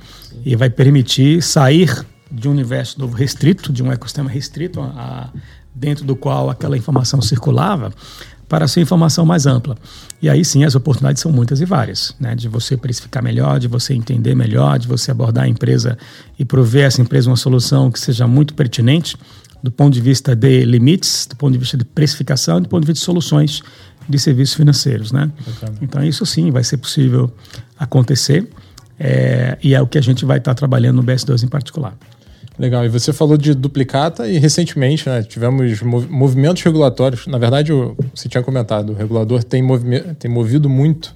E 0.44 0.54
vai 0.54 0.68
permitir 0.68 1.42
sair 1.42 2.04
de 2.30 2.46
um 2.46 2.50
universo 2.50 3.00
novo 3.00 3.16
restrito, 3.16 3.72
de 3.72 3.82
um 3.82 3.90
ecossistema 3.90 4.28
restrito, 4.28 4.82
a, 4.82 5.32
dentro 5.74 6.04
do 6.04 6.14
qual 6.14 6.50
aquela 6.50 6.76
informação 6.76 7.22
circulava, 7.22 7.90
para 8.48 8.64
a 8.64 8.68
sua 8.68 8.80
informação 8.80 9.26
mais 9.26 9.46
ampla. 9.46 9.76
E 10.22 10.28
aí 10.28 10.44
sim 10.44 10.64
as 10.64 10.74
oportunidades 10.74 11.20
são 11.20 11.30
muitas 11.30 11.60
e 11.60 11.64
várias, 11.64 12.14
né? 12.18 12.34
de 12.34 12.48
você 12.48 12.76
precificar 12.76 13.22
melhor, 13.22 13.58
de 13.58 13.68
você 13.68 13.94
entender 13.94 14.34
melhor, 14.34 14.78
de 14.78 14.88
você 14.88 15.10
abordar 15.10 15.44
a 15.44 15.48
empresa 15.48 15.98
e 16.38 16.44
prover 16.44 16.86
essa 16.86 17.02
empresa 17.02 17.28
uma 17.28 17.36
solução 17.36 17.90
que 17.90 18.00
seja 18.00 18.26
muito 18.26 18.54
pertinente 18.54 19.16
do 19.62 19.70
ponto 19.70 19.92
de 19.92 20.00
vista 20.00 20.34
de 20.34 20.64
limites, 20.64 21.26
do 21.28 21.36
ponto 21.36 21.52
de 21.52 21.58
vista 21.58 21.76
de 21.76 21.84
precificação, 21.84 22.60
do 22.60 22.68
ponto 22.68 22.82
de 22.82 22.86
vista 22.86 23.00
de 23.00 23.04
soluções 23.04 23.62
de 24.08 24.18
serviços 24.18 24.54
financeiros. 24.54 25.12
Né? 25.12 25.30
Então 25.82 26.02
isso 26.02 26.24
sim 26.24 26.50
vai 26.50 26.64
ser 26.64 26.78
possível 26.78 27.30
acontecer 27.78 28.48
é, 28.98 29.58
e 29.62 29.74
é 29.74 29.80
o 29.80 29.86
que 29.86 29.98
a 29.98 30.00
gente 30.00 30.24
vai 30.24 30.38
estar 30.38 30.54
trabalhando 30.54 30.96
no 30.96 31.04
BS2 31.04 31.44
em 31.44 31.48
particular. 31.48 31.94
Legal. 32.58 32.84
E 32.84 32.88
você 32.88 33.12
falou 33.12 33.36
de 33.36 33.54
duplicata 33.54 34.26
e 34.26 34.38
recentemente 34.38 35.08
né, 35.08 35.22
tivemos 35.22 35.80
movimentos 35.82 36.62
regulatórios. 36.62 37.26
Na 37.28 37.38
verdade, 37.38 37.72
você 38.12 38.28
tinha 38.28 38.42
comentado, 38.42 38.90
o 38.90 38.94
regulador 38.94 39.44
tem, 39.44 39.62
tem 40.18 40.30
movido 40.30 40.68
muito, 40.68 41.14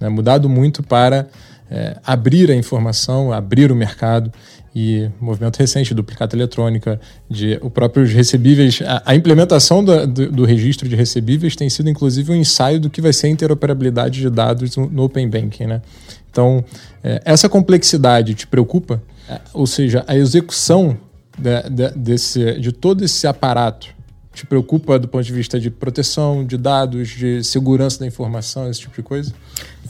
né, 0.00 0.08
mudado 0.08 0.48
muito 0.48 0.82
para 0.82 1.28
é, 1.70 1.96
abrir 2.04 2.50
a 2.50 2.56
informação, 2.56 3.32
abrir 3.32 3.70
o 3.70 3.76
mercado. 3.76 4.32
E 4.74 5.10
movimento 5.20 5.58
recente, 5.58 5.92
duplicata 5.92 6.36
eletrônica, 6.36 7.00
de 7.28 7.58
o 7.60 7.68
próprios 7.68 8.12
recebíveis, 8.12 8.80
a, 8.86 9.02
a 9.04 9.14
implementação 9.16 9.84
do, 9.84 10.06
do, 10.06 10.44
registro 10.44 10.88
de 10.88 10.94
recebíveis 10.94 11.56
tem 11.56 11.68
sido 11.68 11.90
inclusive 11.90 12.30
um 12.30 12.36
ensaio 12.36 12.78
do 12.78 12.88
que 12.88 13.00
vai 13.00 13.12
ser 13.12 13.26
a 13.26 13.30
interoperabilidade 13.30 14.20
de 14.20 14.30
dados 14.30 14.76
no, 14.76 14.88
no 14.88 15.02
Open 15.02 15.28
Banking. 15.28 15.66
Né? 15.66 15.82
Então, 16.30 16.64
é, 17.02 17.20
essa 17.24 17.48
complexidade 17.48 18.34
te 18.34 18.46
preocupa? 18.46 19.02
É, 19.30 19.40
ou 19.52 19.64
seja, 19.64 20.04
a 20.08 20.16
execução 20.16 20.98
de, 21.38 21.70
de, 21.70 21.90
desse, 21.92 22.58
de 22.58 22.72
todo 22.72 23.04
esse 23.04 23.28
aparato 23.28 23.86
te 24.32 24.44
preocupa 24.44 24.98
do 24.98 25.06
ponto 25.06 25.22
de 25.22 25.32
vista 25.32 25.60
de 25.60 25.70
proteção 25.70 26.44
de 26.44 26.56
dados, 26.56 27.10
de 27.10 27.44
segurança 27.44 28.00
da 28.00 28.06
informação, 28.08 28.68
esse 28.68 28.80
tipo 28.80 28.96
de 28.96 29.02
coisa? 29.04 29.32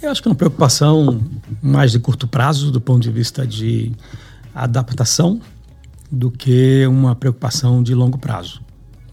Eu 0.03 0.11
acho 0.11 0.21
que 0.21 0.29
é 0.29 0.31
uma 0.31 0.37
preocupação 0.37 1.23
mais 1.63 1.91
de 1.91 1.99
curto 1.99 2.29
prazo, 2.29 2.71
do 2.71 2.83
ponto 2.83 3.01
de 3.01 3.11
vista 3.11 3.47
de 3.47 3.93
adaptação, 4.55 5.41
do 6.13 6.31
que 6.31 6.87
uma 6.87 7.17
preocupação 7.17 7.83
de 7.83 7.95
longo 7.95 8.19
prazo. 8.19 8.61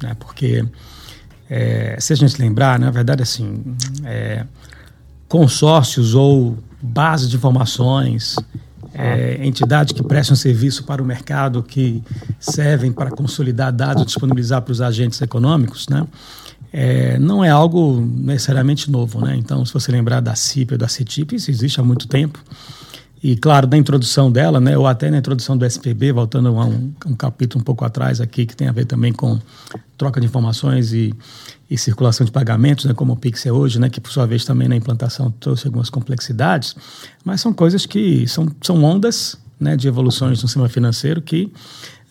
Né? 0.04 0.14
Porque, 0.20 0.66
é, 1.50 1.96
se 2.02 2.12
a 2.12 2.18
gente 2.18 2.38
lembrar, 2.42 2.78
na 2.78 2.92
verdade, 2.92 3.24
assim, 3.24 3.64
é, 4.04 4.46
consórcios 5.30 6.16
ou 6.16 6.58
bases 6.82 7.30
de 7.30 7.38
informações 7.38 8.36
é, 8.98 9.46
entidades 9.46 9.94
que 9.94 10.02
prestam 10.02 10.36
serviço 10.36 10.84
para 10.84 11.02
o 11.02 11.06
mercado, 11.06 11.62
que 11.62 12.02
servem 12.40 12.92
para 12.92 13.12
consolidar 13.12 13.72
dados, 13.72 14.06
disponibilizar 14.06 14.62
para 14.64 14.72
os 14.72 14.82
agentes 14.82 15.22
econômicos, 15.22 15.88
né? 15.88 16.06
É, 16.74 17.18
não 17.20 17.44
é 17.44 17.50
algo 17.50 18.02
necessariamente 18.02 18.92
novo, 18.92 19.22
né? 19.22 19.36
Então, 19.38 19.64
se 19.66 19.74
você 19.74 19.92
lembrar 19.92 20.20
da 20.20 20.36
CIP 20.36 20.74
ou 20.74 20.78
da 20.78 20.88
CETIP, 20.88 21.36
isso 21.36 21.50
existe 21.50 21.80
há 21.80 21.84
muito 21.84 22.08
tempo. 22.08 22.44
E, 23.22 23.36
claro, 23.36 23.68
na 23.68 23.78
introdução 23.78 24.32
dela, 24.32 24.60
né, 24.60 24.78
ou 24.78 24.86
até 24.86 25.10
na 25.10 25.18
introdução 25.18 25.58
do 25.58 25.66
SPB, 25.66 26.12
voltando 26.12 26.50
a 26.50 26.66
um, 26.66 26.94
um, 27.06 27.16
capítulo 27.16 27.62
um 27.62 27.64
pouco 27.64 27.84
atrás 27.84 28.22
aqui, 28.22 28.46
que 28.46 28.56
tem 28.56 28.68
a 28.68 28.72
ver 28.72 28.86
também 28.86 29.12
com 29.12 29.40
troca 29.98 30.22
de 30.22 30.28
informações 30.28 30.94
e, 30.94 31.14
e 31.70 31.78
circulação 31.78 32.26
de 32.26 32.32
pagamentos, 32.32 32.86
né, 32.86 32.94
como 32.94 33.14
o 33.14 33.16
Pix 33.16 33.46
é 33.46 33.52
hoje, 33.52 33.80
né, 33.80 33.90
que, 33.90 34.00
por 34.00 34.12
sua 34.12 34.28
vez, 34.28 34.46
também 34.46 34.68
na 34.68 34.76
implantação 34.76 35.32
trouxe 35.40 35.66
algumas 35.66 35.90
complexidades, 35.90 36.76
mas 37.26 37.42
são 37.42 37.52
coisas 37.52 37.86
que 37.88 38.28
são, 38.28 38.48
são 38.62 38.84
ondas 38.84 39.36
né, 39.60 39.76
de 39.76 39.88
evoluções 39.88 40.42
no 40.42 40.48
sistema 40.48 40.70
financeiro 40.70 41.20
que 41.20 41.52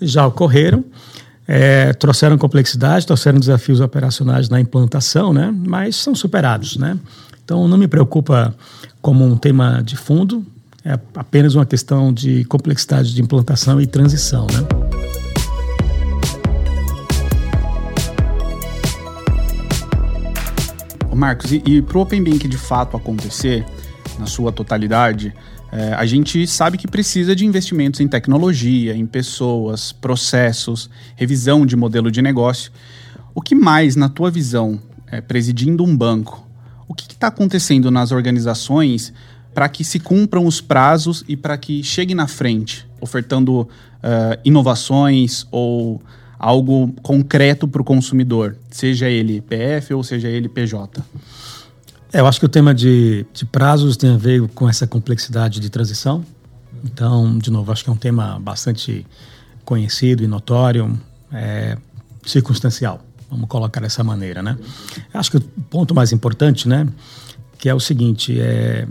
já 0.00 0.26
ocorreram, 0.26 0.84
é, 1.46 1.92
trouxeram 1.92 2.36
complexidade, 2.36 3.06
trouxeram 3.06 3.38
desafios 3.38 3.78
operacionais 3.78 4.48
na 4.48 4.60
implantação, 4.60 5.32
né, 5.32 5.54
mas 5.66 5.94
são 5.94 6.16
superados. 6.16 6.76
Né? 6.76 6.98
Então, 7.44 7.68
não 7.68 7.78
me 7.78 7.86
preocupa 7.86 8.52
como 9.00 9.24
um 9.24 9.36
tema 9.36 9.80
de 9.84 9.96
fundo, 9.96 10.44
é 10.86 10.92
apenas 11.16 11.56
uma 11.56 11.66
questão 11.66 12.12
de 12.12 12.44
complexidade 12.44 13.12
de 13.12 13.20
implantação 13.20 13.80
e 13.80 13.88
transição, 13.88 14.46
né? 14.46 14.64
Marcos, 21.12 21.50
e, 21.50 21.62
e 21.66 21.82
para 21.82 21.98
o 21.98 22.02
Open 22.02 22.22
Bank 22.22 22.46
de 22.46 22.56
fato 22.56 22.96
acontecer, 22.96 23.66
na 24.16 24.26
sua 24.26 24.52
totalidade, 24.52 25.34
é, 25.72 25.92
a 25.94 26.06
gente 26.06 26.46
sabe 26.46 26.78
que 26.78 26.86
precisa 26.86 27.34
de 27.34 27.44
investimentos 27.44 27.98
em 27.98 28.06
tecnologia, 28.06 28.94
em 28.94 29.06
pessoas, 29.06 29.90
processos, 29.90 30.88
revisão 31.16 31.66
de 31.66 31.74
modelo 31.74 32.12
de 32.12 32.22
negócio. 32.22 32.70
O 33.34 33.42
que 33.42 33.56
mais, 33.56 33.96
na 33.96 34.08
tua 34.08 34.30
visão, 34.30 34.80
é, 35.10 35.20
presidindo 35.20 35.82
um 35.82 35.96
banco, 35.96 36.46
o 36.86 36.94
que 36.94 37.10
está 37.10 37.26
acontecendo 37.26 37.90
nas 37.90 38.12
organizações 38.12 39.12
para 39.56 39.70
que 39.70 39.82
se 39.82 39.98
cumpram 39.98 40.44
os 40.44 40.60
prazos 40.60 41.24
e 41.26 41.34
para 41.34 41.56
que 41.56 41.82
chegue 41.82 42.14
na 42.14 42.28
frente, 42.28 42.86
ofertando 43.00 43.62
uh, 43.62 43.68
inovações 44.44 45.46
ou 45.50 46.02
algo 46.38 46.92
concreto 47.02 47.66
para 47.66 47.80
o 47.80 47.84
consumidor, 47.84 48.54
seja 48.70 49.08
ele 49.08 49.40
PF 49.40 49.94
ou 49.94 50.04
seja 50.04 50.28
ele 50.28 50.46
PJ? 50.46 51.02
É, 52.12 52.20
eu 52.20 52.26
acho 52.26 52.38
que 52.38 52.44
o 52.44 52.50
tema 52.50 52.74
de, 52.74 53.24
de 53.32 53.46
prazos 53.46 53.96
tem 53.96 54.10
a 54.10 54.18
ver 54.18 54.46
com 54.48 54.68
essa 54.68 54.86
complexidade 54.86 55.58
de 55.58 55.70
transição. 55.70 56.22
Então, 56.84 57.38
de 57.38 57.50
novo, 57.50 57.72
acho 57.72 57.82
que 57.82 57.88
é 57.88 57.92
um 57.94 57.96
tema 57.96 58.38
bastante 58.38 59.06
conhecido 59.64 60.22
e 60.22 60.26
notório, 60.26 61.00
é, 61.32 61.78
circunstancial. 62.26 63.00
Vamos 63.30 63.48
colocar 63.48 63.80
dessa 63.80 64.04
maneira, 64.04 64.42
né? 64.42 64.58
Acho 65.14 65.30
que 65.30 65.36
o 65.38 65.40
ponto 65.40 65.94
mais 65.94 66.12
importante, 66.12 66.68
né, 66.68 66.86
que 67.56 67.70
é 67.70 67.74
o 67.74 67.80
seguinte, 67.80 68.38
é 68.38 68.86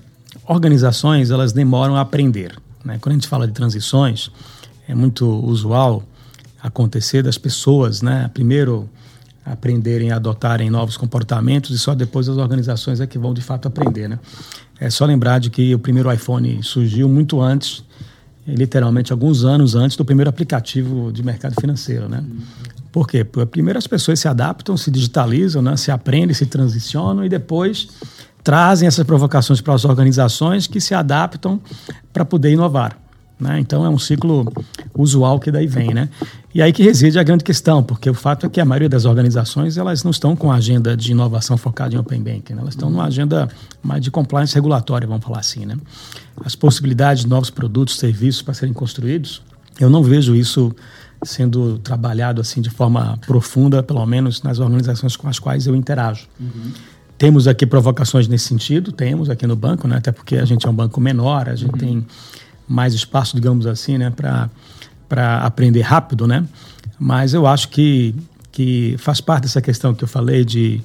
organizações 0.47 1.31
elas 1.31 1.53
demoram 1.53 1.95
a 1.95 2.01
aprender. 2.01 2.55
Né? 2.83 2.97
Quando 2.99 3.13
a 3.13 3.15
gente 3.15 3.27
fala 3.27 3.47
de 3.47 3.53
transições, 3.53 4.31
é 4.87 4.93
muito 4.93 5.27
usual 5.27 6.03
acontecer 6.61 7.21
das 7.21 7.37
pessoas, 7.37 8.01
né? 8.01 8.29
Primeiro 8.33 8.89
aprenderem 9.45 10.11
adotarem 10.11 10.71
novos 10.71 10.97
comportamentos 10.97 11.69
e 11.69 11.77
só 11.77 11.93
depois 11.93 12.27
as 12.27 12.37
organizações 12.37 12.99
é 12.99 13.05
que 13.05 13.19
vão 13.19 13.31
de 13.33 13.41
fato 13.41 13.67
aprender, 13.67 14.09
né? 14.09 14.19
É 14.79 14.89
só 14.89 15.05
lembrar 15.05 15.39
de 15.39 15.51
que 15.51 15.73
o 15.75 15.79
primeiro 15.79 16.11
iPhone 16.11 16.63
surgiu 16.63 17.07
muito 17.07 17.39
antes, 17.39 17.83
literalmente 18.47 19.11
alguns 19.11 19.43
anos 19.43 19.75
antes 19.75 19.95
do 19.95 20.03
primeiro 20.03 20.29
aplicativo 20.29 21.11
de 21.11 21.21
mercado 21.21 21.53
financeiro, 21.59 22.09
né? 22.09 22.23
Por 22.91 23.07
quê? 23.07 23.23
Porque 23.23 23.45
primeiro 23.45 23.77
as 23.77 23.85
pessoas 23.85 24.19
se 24.19 24.27
adaptam, 24.27 24.77
se 24.77 24.89
digitalizam, 24.89 25.61
né? 25.61 25.75
se 25.75 25.91
aprendem, 25.91 26.33
se 26.33 26.45
transicionam 26.45 27.25
e 27.25 27.29
depois 27.29 27.89
trazem 28.45 28.87
essas 28.87 29.03
provocações 29.03 29.59
para 29.59 29.73
as 29.73 29.83
organizações 29.85 30.67
que 30.67 30.79
se 30.79 30.93
adaptam 30.93 31.59
para 32.13 32.23
poder 32.23 32.51
inovar. 32.51 32.95
Né? 33.39 33.59
Então 33.59 33.83
é 33.83 33.89
um 33.89 33.97
ciclo 33.97 34.45
usual 34.95 35.39
que 35.39 35.51
daí 35.51 35.67
vem, 35.67 35.93
né? 35.93 36.07
E 36.53 36.61
aí 36.61 36.71
que 36.71 36.81
reside 36.83 37.19
a 37.19 37.23
grande 37.23 37.43
questão, 37.43 37.83
porque 37.83 38.09
o 38.09 38.13
fato 38.13 38.45
é 38.45 38.49
que 38.49 38.61
a 38.61 38.65
maioria 38.65 38.87
das 38.87 39.03
organizações 39.03 39.77
elas 39.77 40.03
não 40.03 40.11
estão 40.11 40.35
com 40.35 40.51
a 40.51 40.55
agenda 40.55 40.95
de 40.95 41.11
inovação 41.11 41.57
focada 41.57 41.95
em 41.95 41.97
open 41.97 42.21
banking, 42.21 42.53
né? 42.53 42.61
elas 42.61 42.75
estão 42.75 42.89
numa 42.89 43.05
agenda 43.05 43.49
mais 43.83 44.01
de 44.01 44.09
compliance 44.09 44.53
regulatória, 44.53 45.07
vamos 45.07 45.25
falar 45.25 45.39
assim, 45.39 45.65
né? 45.65 45.75
As 46.45 46.55
possibilidades 46.55 47.23
de 47.23 47.29
novos 47.29 47.49
produtos, 47.49 47.97
serviços 47.97 48.43
para 48.43 48.53
serem 48.53 48.73
construídos, 48.73 49.41
eu 49.79 49.89
não 49.89 50.03
vejo 50.03 50.35
isso 50.35 50.73
sendo 51.23 51.79
trabalhado 51.79 52.39
assim 52.39 52.61
de 52.61 52.69
forma 52.69 53.17
profunda, 53.25 53.81
pelo 53.81 54.05
menos 54.05 54.43
nas 54.43 54.59
organizações 54.59 55.17
com 55.17 55.27
as 55.27 55.39
quais 55.39 55.65
eu 55.65 55.75
interajo. 55.75 56.27
Uhum. 56.39 56.71
Temos 57.17 57.47
aqui 57.47 57.65
provocações 57.65 58.27
nesse 58.27 58.45
sentido, 58.45 58.91
temos 58.91 59.29
aqui 59.29 59.47
no 59.47 59.55
banco, 59.55 59.87
né? 59.87 59.97
até 59.97 60.11
porque 60.11 60.35
a 60.35 60.45
gente 60.45 60.67
é 60.67 60.69
um 60.69 60.73
banco 60.73 60.99
menor, 60.99 61.47
a 61.47 61.55
gente 61.55 61.71
uhum. 61.71 61.79
tem 61.79 62.07
mais 62.67 62.93
espaço, 62.93 63.35
digamos 63.35 63.65
assim, 63.65 63.97
né? 63.97 64.11
para 64.11 65.37
aprender 65.39 65.81
rápido, 65.81 66.27
né? 66.27 66.43
Mas 66.99 67.33
eu 67.33 67.47
acho 67.47 67.69
que, 67.69 68.15
que 68.51 68.95
faz 68.97 69.21
parte 69.21 69.43
dessa 69.43 69.61
questão 69.61 69.93
que 69.93 70.03
eu 70.03 70.07
falei 70.07 70.43
de, 70.43 70.81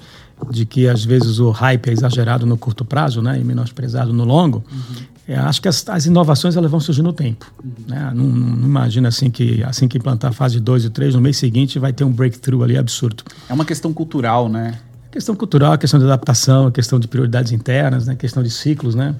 de 0.51 0.65
que 0.65 0.89
às 0.89 1.05
vezes 1.05 1.39
o 1.41 1.51
hype 1.51 1.89
é 1.89 1.93
exagerado 1.93 2.47
no 2.47 2.57
curto 2.57 2.85
prazo 2.85 3.21
né? 3.21 3.39
e 3.41 3.45
menosprezado 3.45 4.13
no 4.13 4.25
longo. 4.25 4.65
Uhum. 4.71 5.21
É, 5.27 5.37
acho 5.37 5.63
que 5.63 5.69
as, 5.69 5.89
as, 5.89 6.07
inovações 6.07 6.57
elas 6.57 6.71
vão 6.71 6.81
surgir 6.81 7.03
no 7.03 7.13
tempo. 7.13 7.53
Uhum. 7.63 7.71
Né? 7.89 8.13
Não, 8.15 8.25
não, 8.25 8.67
imagina 8.67 9.09
assim 9.09 9.31
que 9.31 9.63
assim 9.65 9.89
que 9.89 9.99
implantar 9.99 10.31
a 10.31 10.35
fase 10.35 10.61
2 10.61 10.87
e 10.87 10.91
3, 10.91 11.15
no 11.15 11.21
mês 11.21 11.37
seguinte 11.37 11.79
vai 11.79 11.93
ter 11.93 12.05
um 12.05 12.13
breakthrough 12.13 12.63
ali 12.63 12.77
absurdo. 12.77 13.25
É 13.49 13.53
uma 13.53 13.65
questão 13.65 13.93
cultural, 13.93 14.49
né? 14.49 14.79
Questão 15.11 15.35
cultural, 15.35 15.77
questão 15.77 15.99
de 15.99 16.07
adaptação, 16.07 16.71
questão 16.71 17.01
de 17.01 17.09
prioridades 17.09 17.51
internas, 17.51 18.07
né? 18.07 18.15
questão 18.15 18.45
de 18.45 18.51
ciclos, 18.51 18.95
né? 18.95 19.17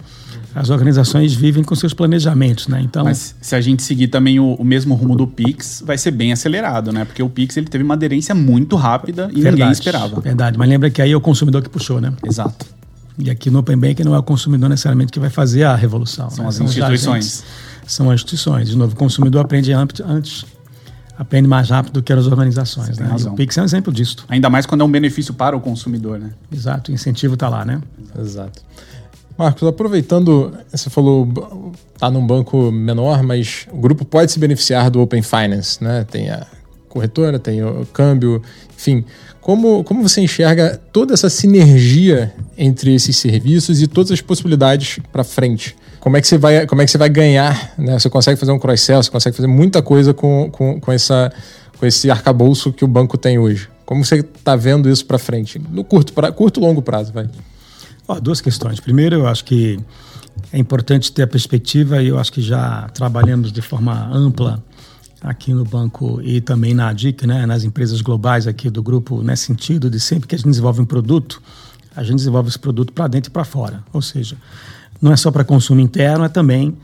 As 0.55 0.71
organizações 0.71 1.35
vivem 1.35 1.65
com 1.65 1.75
seus 1.75 1.93
planejamentos, 1.93 2.69
né? 2.69 2.81
Então, 2.81 3.05
mas 3.05 3.35
se 3.41 3.57
a 3.57 3.61
gente 3.61 3.83
seguir 3.83 4.07
também 4.07 4.39
o, 4.39 4.55
o, 4.55 4.65
mesmo 4.65 4.95
rumo 4.95 5.17
do 5.17 5.27
Pix, 5.27 5.83
vai 5.85 5.99
ser 5.99 6.13
bem 6.13 6.33
acelerado, 6.33 6.93
né? 6.93 7.05
Porque 7.05 7.23
o 7.23 7.29
Pix 7.29 7.57
ele 7.57 7.67
teve 7.67 7.83
uma 7.83 7.95
aderência 7.95 8.35
muito 8.35 8.77
rápida 8.77 9.29
e 9.33 9.41
verdade, 9.41 9.57
ninguém 9.57 9.73
esperava. 9.73 10.21
Verdade, 10.21 10.59
mas 10.59 10.69
lembra 10.69 10.91
que 10.91 11.03
aí 11.03 11.11
é 11.11 11.17
o 11.17 11.21
consumidor 11.21 11.61
que 11.61 11.69
puxou, 11.69 12.01
né? 12.01 12.13
Exato. 12.25 12.67
E 13.19 13.29
aqui 13.29 13.51
no 13.51 13.59
Open 13.59 13.77
Bank 13.77 14.03
não 14.05 14.15
é 14.15 14.19
o 14.19 14.23
consumidor 14.23 14.69
necessariamente 14.69 15.11
que 15.11 15.19
vai 15.19 15.31
fazer 15.31 15.65
a 15.65 15.75
revolução. 15.75 16.31
São 16.31 16.45
né? 16.45 16.49
as 16.49 16.55
são 16.55 16.67
instituições. 16.67 17.45
são 17.87 18.11
as 18.11 18.15
instituições. 18.15 18.69
De 18.69 18.77
novo, 18.77 18.95
o 18.95 18.97
consumidor 18.97 19.45
aprende 19.45 19.73
antes 19.73 20.45
aprende 21.21 21.47
mais 21.47 21.69
rápido 21.69 21.93
do 21.93 22.03
que 22.03 22.11
as 22.15 22.27
organizações. 22.27 22.99
Né? 22.99 23.15
o 23.27 23.33
Pix 23.33 23.59
é 23.59 23.61
um 23.61 23.65
exemplo 23.67 23.93
disso. 23.93 24.25
Ainda 24.27 24.49
mais 24.49 24.65
quando 24.65 24.81
é 24.81 24.85
um 24.85 24.91
benefício 24.91 25.35
para 25.35 25.55
o 25.55 25.61
consumidor, 25.61 26.19
né? 26.19 26.31
Exato, 26.51 26.91
o 26.91 26.95
incentivo 26.95 27.35
está 27.35 27.47
lá, 27.47 27.63
né? 27.63 27.79
Exato. 28.19 28.63
Marcos, 29.37 29.69
aproveitando, 29.69 30.57
você 30.73 30.89
falou 30.89 31.29
tá 31.99 32.11
num 32.11 32.27
banco 32.27 32.73
menor, 32.73 33.23
mas 33.23 33.67
o 33.71 33.77
grupo 33.77 34.03
pode 34.03 34.33
se 34.33 34.39
beneficiar 34.39 34.91
do 34.91 34.99
Open 35.03 35.21
Finance, 35.21 35.85
né? 35.85 36.07
Tem 36.11 36.31
a 36.31 36.47
corretora, 36.89 37.39
tem 37.39 37.63
o 37.63 37.85
câmbio, 37.93 38.43
enfim. 38.75 39.05
Como, 39.43 39.85
como 39.85 40.03
você 40.03 40.23
enxerga 40.23 40.81
toda 40.91 41.13
essa 41.13 41.29
sinergia 41.29 42.33
entre 42.57 42.95
esses 42.95 43.19
serviços 43.19 43.83
e 43.83 43.87
todas 43.87 44.11
as 44.11 44.23
possibilidades 44.23 44.99
para 45.13 45.23
frente? 45.23 45.77
Como 46.01 46.17
é 46.17 46.21
que 46.21 46.27
você 46.27 46.39
vai, 46.39 46.67
como 46.67 46.81
é 46.81 46.85
que 46.87 46.91
você 46.91 46.99
vai 46.99 47.11
ganhar, 47.11 47.75
né? 47.79 47.99
Você 47.99 48.09
consegue 48.09 48.41
fazer 48.41 48.53
um 48.53 48.59
cross-sell, 48.59 49.03
você 49.03 49.11
consegue 49.11 49.37
fazer 49.37 49.47
muita 49.47 49.83
coisa 49.83 50.15
com, 50.15 50.51
com, 50.51 50.81
com, 50.81 50.91
essa, 50.91 51.31
com 51.79 51.87
esse 51.87 52.11
arcabouço 52.11 52.73
que 52.73 52.85
o 52.85 52.89
banco 52.89 53.19
tem 53.19 53.39
hoje. 53.39 53.69
Como 53.85 54.05
você 54.05 54.17
está 54.17 54.57
vendo 54.57 54.89
isso 54.89 55.05
para 55.05 55.19
frente? 55.19 55.61
No 55.71 55.85
curto, 55.85 56.13
pra, 56.15 56.33
curto 56.33 56.59
longo 56.59 56.81
prazo, 56.81 57.13
vai. 57.13 57.29
Oh, 58.09 58.19
duas 58.19 58.41
questões. 58.41 58.81
Primeiro, 58.81 59.17
eu 59.17 59.29
acho 59.29 59.45
que 59.45 59.79
é 60.53 60.59
importante 60.59 61.13
ter 61.13 61.23
a 61.23 61.27
perspectiva, 61.27 62.03
e 62.03 62.09
eu 62.09 62.19
acho 62.19 62.33
que 62.33 62.41
já 62.41 62.89
trabalhamos 62.95 63.53
de 63.53 63.61
forma 63.61 64.09
ampla 64.11 64.63
aqui 65.23 65.53
no 65.53 65.65
banco 65.65 66.21
e 66.23 66.41
também 66.41 66.73
na 66.73 66.89
ADIC, 66.89 67.27
né, 67.27 67.45
nas 67.45 67.63
empresas 67.63 68.01
globais 68.01 68.47
aqui 68.47 68.71
do 68.71 68.83
grupo, 68.83 69.23
nesse 69.23 69.45
sentido 69.45 69.91
de 69.91 70.01
sempre 70.01 70.27
que 70.27 70.35
a 70.35 70.39
gente 70.39 70.49
desenvolve 70.49 70.81
um 70.81 70.87
produto, 70.87 71.43
a 71.95 72.03
gente 72.03 72.17
desenvolve 72.17 72.49
esse 72.49 72.59
produto 72.59 72.93
para 72.93 73.07
dentro 73.07 73.29
e 73.29 73.33
para 73.33 73.45
fora. 73.45 73.85
Ou 73.93 74.01
seja, 74.01 74.37
não 75.01 75.13
é 75.13 75.17
só 75.17 75.31
para 75.31 75.45
consumo 75.45 75.81
interno, 75.81 76.25
é 76.25 76.29
também 76.29 76.77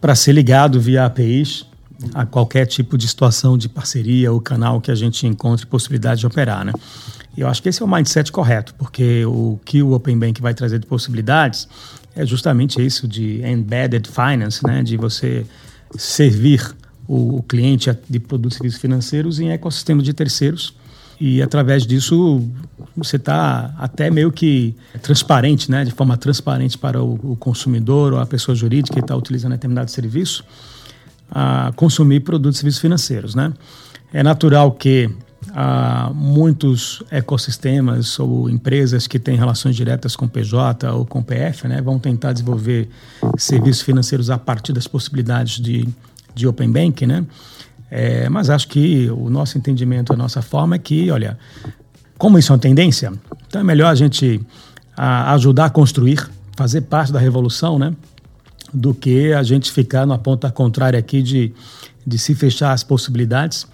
para 0.00 0.14
ser 0.14 0.32
ligado 0.32 0.80
via 0.80 1.04
APIs 1.04 1.66
a 2.12 2.26
qualquer 2.26 2.66
tipo 2.66 2.98
de 2.98 3.08
situação 3.08 3.56
de 3.56 3.68
parceria 3.68 4.30
ou 4.32 4.40
canal 4.40 4.80
que 4.80 4.90
a 4.90 4.94
gente 4.94 5.26
encontre 5.26 5.64
possibilidade 5.64 6.20
de 6.20 6.26
operar, 6.26 6.64
né? 6.64 6.72
E 7.36 7.40
eu 7.40 7.48
acho 7.48 7.62
que 7.62 7.68
esse 7.68 7.82
é 7.82 7.84
o 7.84 7.88
mindset 7.88 8.30
correto, 8.30 8.74
porque 8.74 9.24
o 9.24 9.58
que 9.64 9.82
o 9.82 9.92
Open 9.92 10.18
Bank 10.18 10.40
vai 10.42 10.54
trazer 10.54 10.78
de 10.78 10.86
possibilidades 10.86 11.68
é 12.14 12.24
justamente 12.24 12.84
isso 12.84 13.08
de 13.08 13.42
embedded 13.44 14.08
finance, 14.08 14.64
né? 14.66 14.82
De 14.82 14.96
você 14.96 15.46
servir 15.96 16.74
o, 17.08 17.38
o 17.38 17.42
cliente 17.42 17.96
de 18.08 18.20
produtos 18.20 18.56
e 18.56 18.58
serviços 18.58 18.80
financeiros 18.80 19.40
em 19.40 19.50
ecossistema 19.50 20.02
de 20.02 20.12
terceiros 20.12 20.74
e 21.20 21.42
através 21.42 21.86
disso 21.86 22.42
você 22.96 23.16
está 23.16 23.74
até 23.78 24.10
meio 24.10 24.30
que 24.30 24.74
transparente, 25.02 25.70
né, 25.70 25.84
de 25.84 25.90
forma 25.90 26.16
transparente 26.16 26.78
para 26.78 27.02
o, 27.02 27.32
o 27.32 27.36
consumidor 27.36 28.12
ou 28.12 28.20
a 28.20 28.26
pessoa 28.26 28.54
jurídica 28.54 28.94
que 28.94 29.00
está 29.00 29.16
utilizando 29.16 29.52
determinado 29.52 29.90
serviço 29.90 30.44
a 31.30 31.72
consumir 31.74 32.20
produtos 32.20 32.58
e 32.58 32.60
serviços 32.60 32.80
financeiros, 32.80 33.34
né? 33.34 33.52
É 34.12 34.22
natural 34.22 34.70
que 34.72 35.10
há 35.52 36.10
muitos 36.14 37.02
ecossistemas 37.10 38.18
ou 38.18 38.48
empresas 38.48 39.06
que 39.06 39.18
têm 39.18 39.36
relações 39.36 39.74
diretas 39.74 40.14
com 40.14 40.28
PJ 40.28 40.90
ou 40.92 41.04
com 41.04 41.22
PF, 41.22 41.66
né, 41.66 41.82
vão 41.82 41.98
tentar 41.98 42.32
desenvolver 42.32 42.88
serviços 43.36 43.82
financeiros 43.82 44.30
a 44.30 44.38
partir 44.38 44.72
das 44.72 44.86
possibilidades 44.86 45.60
de, 45.60 45.88
de 46.34 46.46
Open 46.46 46.70
Bank, 46.70 47.06
né? 47.06 47.24
É, 47.96 48.28
mas 48.28 48.50
acho 48.50 48.66
que 48.66 49.08
o 49.08 49.30
nosso 49.30 49.56
entendimento, 49.56 50.12
a 50.12 50.16
nossa 50.16 50.42
forma 50.42 50.74
é 50.74 50.78
que, 50.80 51.12
olha, 51.12 51.38
como 52.18 52.36
isso 52.36 52.50
é 52.50 52.52
uma 52.52 52.58
tendência, 52.60 53.12
então 53.46 53.60
é 53.60 53.64
melhor 53.64 53.86
a 53.86 53.94
gente 53.94 54.44
a, 54.96 55.32
ajudar 55.34 55.66
a 55.66 55.70
construir, 55.70 56.28
fazer 56.56 56.80
parte 56.80 57.12
da 57.12 57.20
revolução, 57.20 57.78
né? 57.78 57.94
Do 58.72 58.92
que 58.92 59.32
a 59.32 59.44
gente 59.44 59.70
ficar 59.70 60.06
na 60.06 60.18
ponta 60.18 60.50
contrária 60.50 60.98
aqui 60.98 61.22
de, 61.22 61.52
de 62.04 62.18
se 62.18 62.34
fechar 62.34 62.72
as 62.72 62.82
possibilidades 62.82 63.64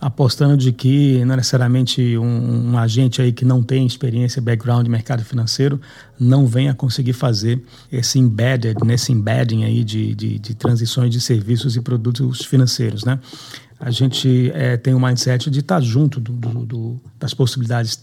apostando 0.00 0.56
de 0.56 0.72
que 0.72 1.22
não 1.24 1.36
necessariamente 1.36 2.16
um, 2.16 2.70
um, 2.70 2.78
agente 2.78 3.20
aí 3.20 3.32
que 3.32 3.44
não 3.44 3.62
tem 3.62 3.86
experiência, 3.86 4.40
background 4.40 4.84
de 4.84 4.90
mercado 4.90 5.22
financeiro, 5.22 5.78
não 6.18 6.46
venha 6.46 6.72
conseguir 6.72 7.12
fazer 7.12 7.62
esse 7.92 8.18
embedded, 8.18 8.82
nesse 8.84 9.12
embedding 9.12 9.64
aí 9.64 9.84
de, 9.84 10.14
de, 10.14 10.38
de 10.38 10.54
transições 10.54 11.12
de 11.12 11.20
serviços 11.20 11.76
e 11.76 11.82
produtos 11.82 12.42
financeiros, 12.44 13.04
né? 13.04 13.18
A 13.78 13.90
gente 13.90 14.50
é, 14.54 14.76
tem 14.76 14.92
o 14.92 15.00
mindset 15.00 15.50
de 15.50 15.60
estar 15.60 15.80
junto 15.80 16.20
do, 16.20 16.32
do, 16.32 16.66
do, 16.66 17.00
das 17.18 17.32
possibilidades 17.32 18.02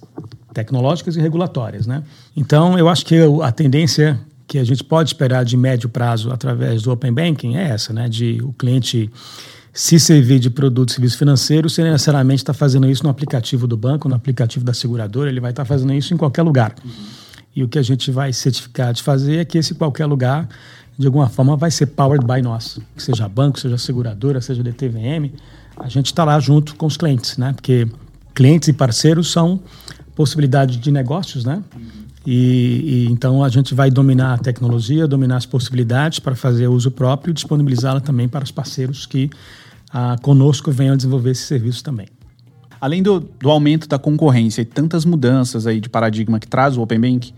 tecnológicas 0.54 1.16
e 1.16 1.22
regulatórias, 1.22 1.86
né? 1.86 2.04
Então, 2.36 2.78
eu 2.78 2.90
acho 2.90 3.06
que 3.06 3.16
a 3.44 3.52
tendência 3.52 4.20
que 4.48 4.58
a 4.58 4.64
gente 4.64 4.84
pode 4.84 5.10
esperar 5.10 5.44
de 5.44 5.58
médio 5.58 5.90
prazo 5.90 6.32
através 6.32 6.82
do 6.82 6.92
Open 6.92 7.14
Banking 7.14 7.58
é 7.58 7.70
essa, 7.70 7.94
né? 7.94 8.08
De 8.08 8.40
o 8.42 8.54
cliente 8.54 9.12
se 9.78 10.00
servir 10.00 10.40
de 10.40 10.50
produto 10.50 10.90
e 10.90 10.94
serviço 10.94 11.20
financeiro, 11.20 11.70
sem 11.70 11.86
necessariamente 11.86 12.42
estar 12.42 12.52
tá 12.52 12.58
fazendo 12.58 12.90
isso 12.90 13.04
no 13.04 13.12
aplicativo 13.12 13.68
do 13.68 13.78
banco, 13.78 14.10
no 14.10 14.16
aplicativo 14.16 14.66
da 14.66 14.74
seguradora, 14.74 15.30
ele 15.30 15.40
vai 15.40 15.52
estar 15.52 15.62
tá 15.62 15.68
fazendo 15.68 15.94
isso 15.94 16.16
em 16.16 16.18
qualquer 16.18 16.42
lugar. 16.42 16.74
Uhum. 16.84 16.92
E 17.56 17.64
o 17.64 17.68
que 17.68 17.78
a 17.78 17.84
gente 17.84 18.10
vai 18.10 18.34
certificar 18.34 18.92
de 18.92 19.04
fazer 19.04 19.36
é 19.36 19.46
que 19.46 19.56
esse 19.56 19.76
qualquer 19.76 20.08
lugar, 20.08 20.50
de 20.98 21.06
alguma 21.06 21.30
forma, 21.30 21.56
vai 21.56 21.70
ser 21.70 21.86
powered 21.86 22.26
by 22.26 22.42
nós. 22.42 22.80
Seja 22.98 23.30
banco, 23.30 23.60
seja 23.60 23.78
seguradora, 23.78 24.42
seja 24.42 24.64
DTVM, 24.64 25.32
a 25.78 25.88
gente 25.88 26.08
está 26.08 26.24
lá 26.24 26.40
junto 26.40 26.76
com 26.76 26.88
os 26.88 26.98
clientes, 26.98 27.38
né? 27.38 27.54
Porque 27.54 27.88
clientes 28.34 28.68
e 28.70 28.74
parceiros 28.74 29.32
são 29.32 29.62
possibilidades 30.16 30.78
de 30.78 30.90
negócios, 30.90 31.46
né? 31.46 31.62
Uhum. 31.76 31.82
E, 32.26 33.06
e, 33.06 33.12
então 33.12 33.44
a 33.44 33.50
gente 33.50 33.76
vai 33.76 33.92
dominar 33.92 34.34
a 34.34 34.38
tecnologia, 34.40 35.08
dominar 35.08 35.38
as 35.38 35.46
possibilidades 35.46 36.18
para 36.18 36.36
fazer 36.36 36.68
uso 36.68 36.90
próprio 36.90 37.30
e 37.30 37.34
disponibilizá-la 37.36 38.00
também 38.02 38.28
para 38.28 38.44
os 38.44 38.50
parceiros 38.50 39.06
que 39.06 39.30
a, 39.92 40.18
conosco 40.22 40.72
venham 40.72 40.96
desenvolver 40.96 41.32
esse 41.32 41.44
serviço 41.44 41.84
também. 41.84 42.08
Além 42.80 43.02
do, 43.02 43.20
do 43.20 43.50
aumento 43.50 43.88
da 43.88 43.98
concorrência 43.98 44.62
e 44.62 44.66
tantas 44.66 45.04
mudanças 45.04 45.66
aí 45.66 45.80
de 45.80 45.90
paradigma 45.90 46.40
que 46.40 46.48
traz 46.48 46.78
o 46.78 46.82
Open 46.82 47.00
Bank, 47.00 47.34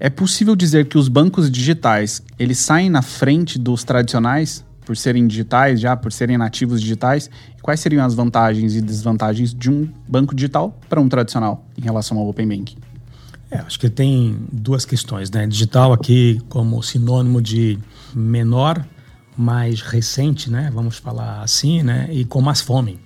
é 0.00 0.08
possível 0.08 0.54
dizer 0.56 0.86
que 0.86 0.96
os 0.96 1.08
bancos 1.08 1.50
digitais 1.50 2.22
eles 2.38 2.58
saem 2.58 2.88
na 2.88 3.02
frente 3.02 3.58
dos 3.58 3.84
tradicionais 3.84 4.64
por 4.88 4.96
serem 4.96 5.26
digitais 5.26 5.78
já, 5.78 5.94
por 5.94 6.10
serem 6.10 6.38
nativos 6.38 6.80
digitais? 6.80 7.28
Quais 7.60 7.78
seriam 7.78 8.02
as 8.02 8.14
vantagens 8.14 8.74
e 8.74 8.80
desvantagens 8.80 9.52
de 9.52 9.70
um 9.70 9.86
banco 10.08 10.34
digital 10.34 10.74
para 10.88 10.98
um 10.98 11.10
tradicional 11.10 11.66
em 11.76 11.82
relação 11.82 12.16
ao 12.16 12.26
Open 12.26 12.48
Bank? 12.48 12.74
É, 13.50 13.58
acho 13.58 13.78
que 13.78 13.90
tem 13.90 14.38
duas 14.50 14.86
questões, 14.86 15.30
né? 15.30 15.46
Digital 15.46 15.92
aqui 15.92 16.40
como 16.48 16.82
sinônimo 16.82 17.42
de 17.42 17.78
menor 18.14 18.82
mais 19.38 19.80
recente, 19.80 20.50
né? 20.50 20.68
Vamos 20.74 20.96
falar 20.96 21.42
assim, 21.42 21.80
né? 21.80 22.08
E 22.10 22.24
com 22.24 22.40
mais 22.40 22.60
fome. 22.60 22.98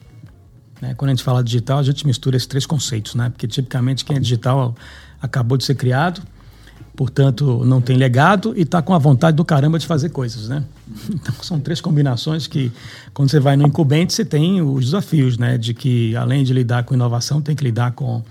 Né? 0.80 0.94
Quando 0.94 1.10
a 1.10 1.12
gente 1.12 1.22
fala 1.22 1.44
digital, 1.44 1.78
a 1.78 1.82
gente 1.82 2.06
mistura 2.06 2.38
esses 2.38 2.46
três 2.46 2.64
conceitos, 2.64 3.14
né? 3.14 3.28
Porque 3.28 3.46
tipicamente 3.46 4.02
quem 4.02 4.16
é 4.16 4.18
digital 4.18 4.74
acabou 5.20 5.58
de 5.58 5.64
ser 5.64 5.74
criado, 5.74 6.22
portanto 6.96 7.62
não 7.66 7.82
tem 7.82 7.98
legado 7.98 8.54
e 8.56 8.62
está 8.62 8.80
com 8.80 8.94
a 8.94 8.98
vontade 8.98 9.36
do 9.36 9.44
caramba 9.44 9.78
de 9.78 9.86
fazer 9.86 10.08
coisas, 10.08 10.48
né? 10.48 10.64
Então 11.12 11.34
são 11.42 11.60
três 11.60 11.82
combinações 11.82 12.46
que 12.46 12.72
quando 13.12 13.30
você 13.30 13.38
vai 13.38 13.54
no 13.54 13.66
incumbente 13.66 14.14
você 14.14 14.24
tem 14.24 14.62
os 14.62 14.86
desafios, 14.86 15.36
né? 15.36 15.58
De 15.58 15.74
que 15.74 16.16
além 16.16 16.42
de 16.44 16.54
lidar 16.54 16.84
com 16.84 16.94
inovação 16.94 17.42
tem 17.42 17.54
que 17.54 17.62
lidar 17.62 17.92
com 17.92 18.22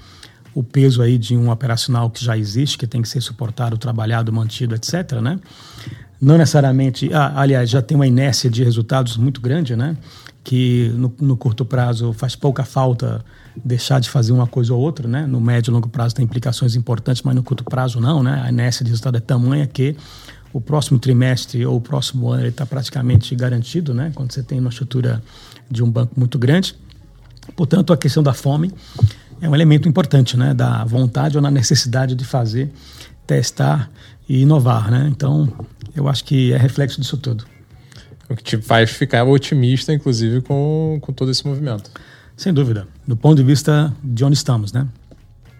o 0.55 0.63
peso 0.63 1.03
aí 1.03 1.19
de 1.19 1.37
um 1.37 1.51
operacional 1.51 2.09
que 2.09 2.25
já 2.25 2.35
existe, 2.35 2.79
que 2.79 2.87
tem 2.87 3.01
que 3.01 3.07
ser 3.07 3.21
suportado, 3.21 3.77
trabalhado, 3.77 4.33
mantido, 4.33 4.73
etc, 4.73 5.21
né? 5.21 5.39
Não 6.21 6.37
necessariamente, 6.37 7.11
ah, 7.13 7.33
aliás, 7.35 7.67
já 7.67 7.81
tem 7.81 7.95
uma 7.95 8.05
inércia 8.05 8.47
de 8.47 8.63
resultados 8.63 9.17
muito 9.17 9.41
grande, 9.41 9.75
né? 9.75 9.97
Que 10.43 10.89
no, 10.95 11.13
no, 11.19 11.35
curto 11.35 11.65
prazo 11.65 12.13
faz 12.13 12.35
pouca 12.35 12.63
falta 12.63 13.25
deixar 13.55 13.99
de 13.99 14.07
fazer 14.07 14.31
uma 14.31 14.45
coisa 14.45 14.73
ou 14.73 14.79
outra, 14.79 15.07
né? 15.07 15.25
No 15.25 15.41
médio 15.41 15.71
e 15.71 15.73
longo 15.73 15.89
prazo 15.89 16.13
tem 16.13 16.23
implicações 16.23 16.75
importantes, 16.75 17.23
mas 17.23 17.33
no 17.33 17.41
curto 17.41 17.63
prazo 17.63 17.99
não, 17.99 18.21
né? 18.21 18.39
A 18.45 18.49
inércia 18.49 18.83
de 18.83 18.91
resultado 18.91 19.17
é 19.17 19.19
tamanha 19.19 19.65
que 19.65 19.95
o 20.53 20.61
próximo 20.61 20.99
trimestre 20.99 21.65
ou 21.65 21.77
o 21.77 21.81
próximo 21.81 22.29
ano 22.29 22.45
está 22.45 22.67
praticamente 22.67 23.35
garantido, 23.35 23.91
né? 23.91 24.11
Quando 24.13 24.31
você 24.31 24.43
tem 24.43 24.59
uma 24.59 24.69
estrutura 24.69 25.23
de 25.69 25.83
um 25.83 25.89
banco 25.89 26.13
muito 26.15 26.37
grande. 26.37 26.75
Portanto, 27.55 27.91
a 27.91 27.97
questão 27.97 28.21
da 28.21 28.33
fome 28.33 28.71
é 29.41 29.49
um 29.49 29.55
elemento 29.55 29.89
importante, 29.89 30.37
né? 30.37 30.53
Da 30.53 30.85
vontade 30.85 31.35
ou 31.35 31.41
na 31.41 31.49
necessidade 31.49 32.13
de 32.13 32.25
fazer, 32.25 32.71
testar 33.31 33.89
e 34.27 34.41
inovar, 34.41 34.91
né? 34.91 35.07
Então, 35.09 35.47
eu 35.95 36.09
acho 36.09 36.25
que 36.25 36.51
é 36.51 36.57
reflexo 36.57 36.99
disso 36.99 37.15
tudo. 37.15 37.45
O 38.29 38.35
que 38.35 38.43
te 38.43 38.57
faz 38.57 38.91
ficar 38.91 39.23
otimista, 39.23 39.93
inclusive, 39.93 40.41
com, 40.41 40.99
com 41.01 41.13
todo 41.13 41.31
esse 41.31 41.47
movimento. 41.47 41.89
Sem 42.35 42.53
dúvida. 42.53 42.87
Do 43.07 43.15
ponto 43.15 43.37
de 43.37 43.43
vista 43.43 43.93
de 44.03 44.25
onde 44.25 44.35
estamos, 44.35 44.73
né? 44.73 44.85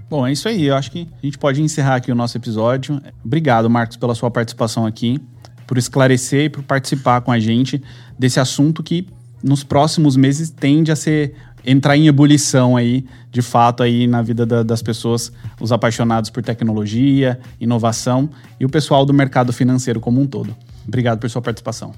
Bom, 0.10 0.28
é 0.28 0.34
isso 0.34 0.50
aí. 0.50 0.66
Eu 0.66 0.76
acho 0.76 0.92
que 0.92 1.08
a 1.24 1.26
gente 1.26 1.38
pode 1.38 1.62
encerrar 1.62 1.96
aqui 1.96 2.12
o 2.12 2.16
nosso 2.16 2.38
episódio. 2.38 3.02
Obrigado, 3.24 3.70
Marcos, 3.70 3.96
pela 3.96 4.14
sua 4.14 4.30
participação 4.30 4.86
aqui, 4.86 5.18
por 5.66 5.78
esclarecer 5.78 6.46
e 6.46 6.50
por 6.50 6.64
participar 6.64 7.22
com 7.22 7.32
a 7.32 7.40
gente 7.40 7.82
desse 8.20 8.38
assunto 8.38 8.84
que 8.84 9.08
nos 9.42 9.64
próximos 9.64 10.18
meses 10.18 10.50
tende 10.50 10.92
a 10.92 10.96
ser 10.96 11.36
entrar 11.66 11.98
em 11.98 12.08
ebulição 12.08 12.76
aí, 12.76 13.06
de 13.32 13.42
fato, 13.42 13.84
aí 13.84 14.08
na 14.08 14.22
vida 14.22 14.46
da, 14.46 14.64
das 14.64 14.82
pessoas, 14.82 15.32
os 15.60 15.72
apaixonados 15.72 16.30
por 16.30 16.44
tecnologia, 16.44 17.40
inovação 17.60 18.30
e 18.60 18.66
o 18.66 18.70
pessoal 18.70 19.06
do 19.06 19.14
mercado 19.14 19.54
financeiro 19.54 20.00
como 20.00 20.22
um 20.22 20.28
todo. 20.28 20.56
Obrigado 20.88 21.20
por 21.20 21.30
sua 21.30 21.42
participação. 21.42 21.94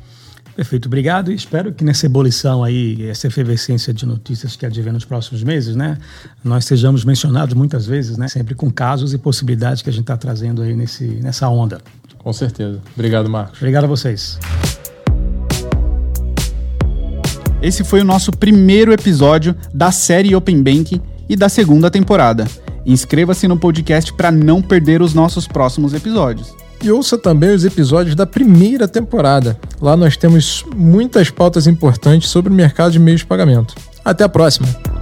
Perfeito, 0.55 0.85
obrigado 0.85 1.31
e 1.31 1.35
espero 1.35 1.73
que 1.73 1.83
nessa 1.83 2.05
ebulição 2.05 2.63
aí, 2.63 3.07
essa 3.07 3.25
efervescência 3.25 3.91
de 3.91 4.05
notícias 4.05 4.55
que 4.55 4.65
advém 4.65 4.93
nos 4.93 5.03
próximos 5.03 5.41
meses, 5.41 5.75
né, 5.75 5.97
nós 6.43 6.65
sejamos 6.65 7.03
mencionados 7.03 7.55
muitas 7.55 7.87
vezes, 7.87 8.17
né, 8.17 8.27
sempre 8.27 8.53
com 8.53 8.69
casos 8.69 9.13
e 9.13 9.17
possibilidades 9.17 9.81
que 9.81 9.89
a 9.89 9.93
gente 9.93 10.03
está 10.03 10.15
trazendo 10.15 10.61
aí 10.61 10.75
nesse, 10.75 11.05
nessa 11.05 11.49
onda. 11.49 11.81
Com 12.19 12.31
certeza. 12.31 12.79
Obrigado, 12.93 13.29
Marcos. 13.29 13.57
Obrigado 13.57 13.85
a 13.85 13.87
vocês. 13.87 14.37
Esse 17.63 17.81
foi 17.81 18.01
o 18.01 18.03
nosso 18.03 18.29
primeiro 18.29 18.91
episódio 18.91 19.55
da 19.73 19.89
série 19.89 20.35
Open 20.35 20.61
Banking 20.61 21.01
e 21.29 21.35
da 21.37 21.47
segunda 21.47 21.89
temporada. 21.89 22.45
Inscreva-se 22.85 23.47
no 23.47 23.57
podcast 23.57 24.11
para 24.11 24.29
não 24.29 24.61
perder 24.61 25.01
os 25.01 25.13
nossos 25.13 25.47
próximos 25.47 25.93
episódios. 25.93 26.53
E 26.83 26.91
ouça 26.91 27.17
também 27.17 27.55
os 27.55 27.63
episódios 27.63 28.15
da 28.15 28.25
primeira 28.25 28.85
temporada. 28.85 29.57
Lá 29.79 29.95
nós 29.95 30.17
temos 30.17 30.65
muitas 30.75 31.29
pautas 31.29 31.65
importantes 31.65 32.27
sobre 32.27 32.51
o 32.51 32.55
mercado 32.55 32.91
de 32.91 32.99
meios 32.99 33.21
de 33.21 33.27
pagamento. 33.27 33.73
Até 34.03 34.25
a 34.25 34.29
próxima! 34.29 34.92